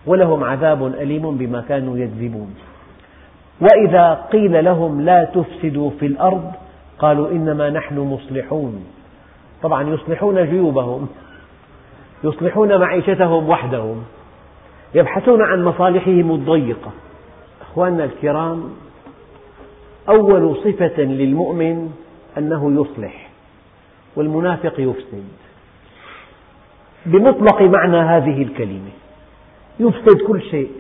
[0.05, 2.55] ولهم عذاب أليم بما كانوا يكذبون.
[3.61, 6.51] وإذا قيل لهم لا تفسدوا في الأرض
[6.99, 8.86] قالوا إنما نحن مصلحون.
[9.63, 11.07] طبعا يصلحون جيوبهم
[12.23, 14.03] يصلحون معيشتهم وحدهم
[14.95, 16.91] يبحثون عن مصالحهم الضيقة.
[17.61, 18.63] أخواننا الكرام
[20.09, 21.91] أول صفة للمؤمن
[22.38, 23.29] أنه يصلح
[24.15, 25.23] والمنافق يفسد.
[27.05, 28.91] بمطلق معنى هذه الكلمة.
[29.79, 30.71] يفسد كل شيء.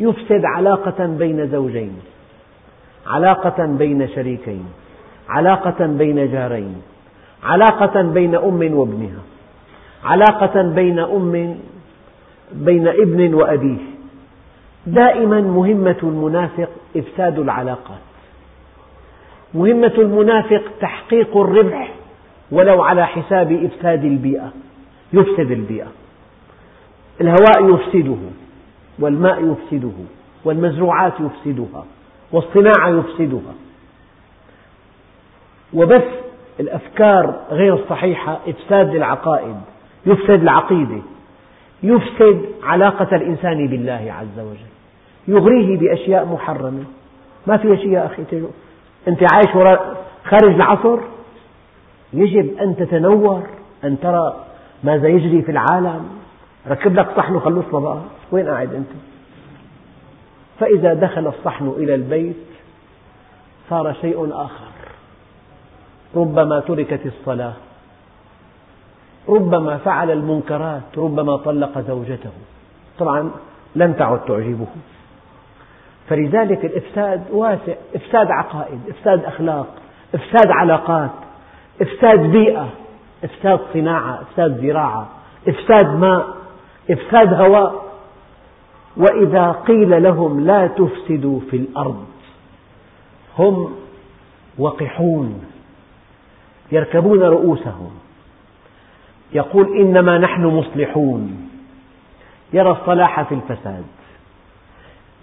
[0.00, 1.98] يفسد علاقة بين زوجين.
[3.06, 4.64] علاقة بين شريكين.
[5.28, 6.82] علاقة بين جارين.
[7.44, 9.22] علاقة بين أم وابنها.
[10.04, 11.58] علاقة بين أم
[12.52, 13.78] بين ابن وأبيه.
[14.86, 17.98] دائما مهمة المنافق إفساد العلاقات.
[19.54, 21.94] مهمة المنافق تحقيق الربح
[22.50, 24.52] ولو على حساب إفساد البيئة.
[25.12, 25.86] يفسد البيئة.
[27.20, 28.16] الهواء يفسده
[28.98, 29.92] والماء يفسده
[30.44, 31.84] والمزروعات يفسدها
[32.32, 33.54] والصناعة يفسدها.
[35.74, 36.08] وبث
[36.60, 39.56] الأفكار غير الصحيحة إفساد للعقائد
[40.06, 41.02] يفسد العقيدة.
[41.82, 44.68] يفسد علاقة الإنسان بالله عز وجل.
[45.28, 46.84] يغريه بأشياء محرمة.
[47.46, 48.22] ما في شيء يا أخي
[49.08, 50.98] أنت عايش وراء خارج العصر؟
[52.12, 53.42] يجب أن تتنور
[53.84, 54.47] أن ترى
[54.84, 56.08] ماذا يجري في العالم؟
[56.68, 57.98] ركب لك صحن وخلصنا بقى
[58.32, 58.88] وين قاعد أنت؟
[60.60, 62.36] فإذا دخل الصحن إلى البيت
[63.70, 64.68] صار شيء آخر.
[66.16, 67.52] ربما تركت الصلاة.
[69.28, 70.82] ربما فعل المنكرات.
[70.98, 72.30] ربما طلق زوجته.
[72.98, 73.30] طبعا
[73.76, 74.66] لم تعد تعجبه.
[76.08, 77.74] فلذلك الإفساد واسع.
[77.96, 78.80] إفساد عقائد.
[78.88, 79.66] إفساد أخلاق.
[80.14, 81.10] إفساد علاقات.
[81.82, 82.68] إفساد بيئة.
[83.24, 85.08] إفساد صناعة إفساد زراعة
[85.48, 86.26] إفساد ماء
[86.90, 87.88] إفساد هواء.
[88.96, 92.06] وإذا قيل لهم لا تفسدوا في الأرض
[93.38, 93.76] هم
[94.58, 95.44] وقحون
[96.72, 97.90] يركبون رؤوسهم.
[99.32, 101.50] يقول إنما نحن مصلحون.
[102.52, 103.84] يرى الصلاح في الفساد.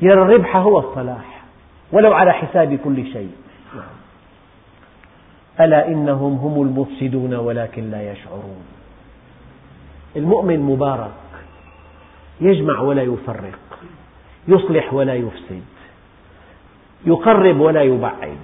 [0.01, 1.43] يرى الربح هو الصلاح
[1.91, 3.31] ولو على حساب كل شيء.
[5.59, 8.65] ألا إنهم هم المفسدون ولكن لا يشعرون.
[10.15, 11.11] المؤمن مبارك
[12.41, 13.79] يجمع ولا يفرق
[14.47, 15.63] يصلح ولا يفسد
[17.05, 18.37] يقرب ولا يبعد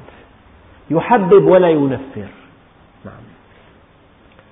[0.89, 2.27] يحبب ولا ينفر.
[3.05, 3.23] نعم.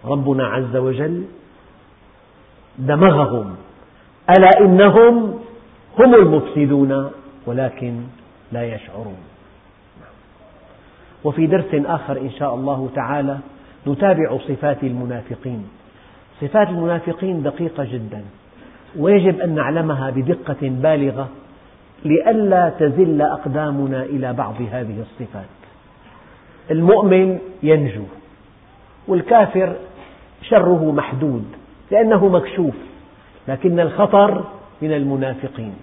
[0.05, 1.23] ربنا عز وجل
[2.77, 3.55] دمغهم
[4.29, 5.39] ألا إنهم
[5.99, 7.11] هم المفسدون
[7.45, 8.03] ولكن
[8.51, 9.28] لا يشعرون.
[11.23, 13.37] وفي درس آخر إن شاء الله تعالى
[13.87, 15.67] نتابع صفات المنافقين.
[16.41, 18.23] صفات المنافقين دقيقة جدا.
[18.97, 21.29] ويجب أن نعلمها بدقة بالغة
[22.05, 25.45] لئلا تزل أقدامنا إلى بعض هذه الصفات.
[26.71, 28.03] المؤمن ينجو
[29.07, 29.75] والكافر
[30.41, 31.45] شره محدود
[31.91, 32.75] لأنه مكشوف
[33.47, 34.43] لكن الخطر
[34.81, 35.73] من المنافقين.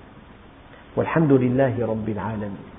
[0.97, 2.76] والحمد لله رب العالمين.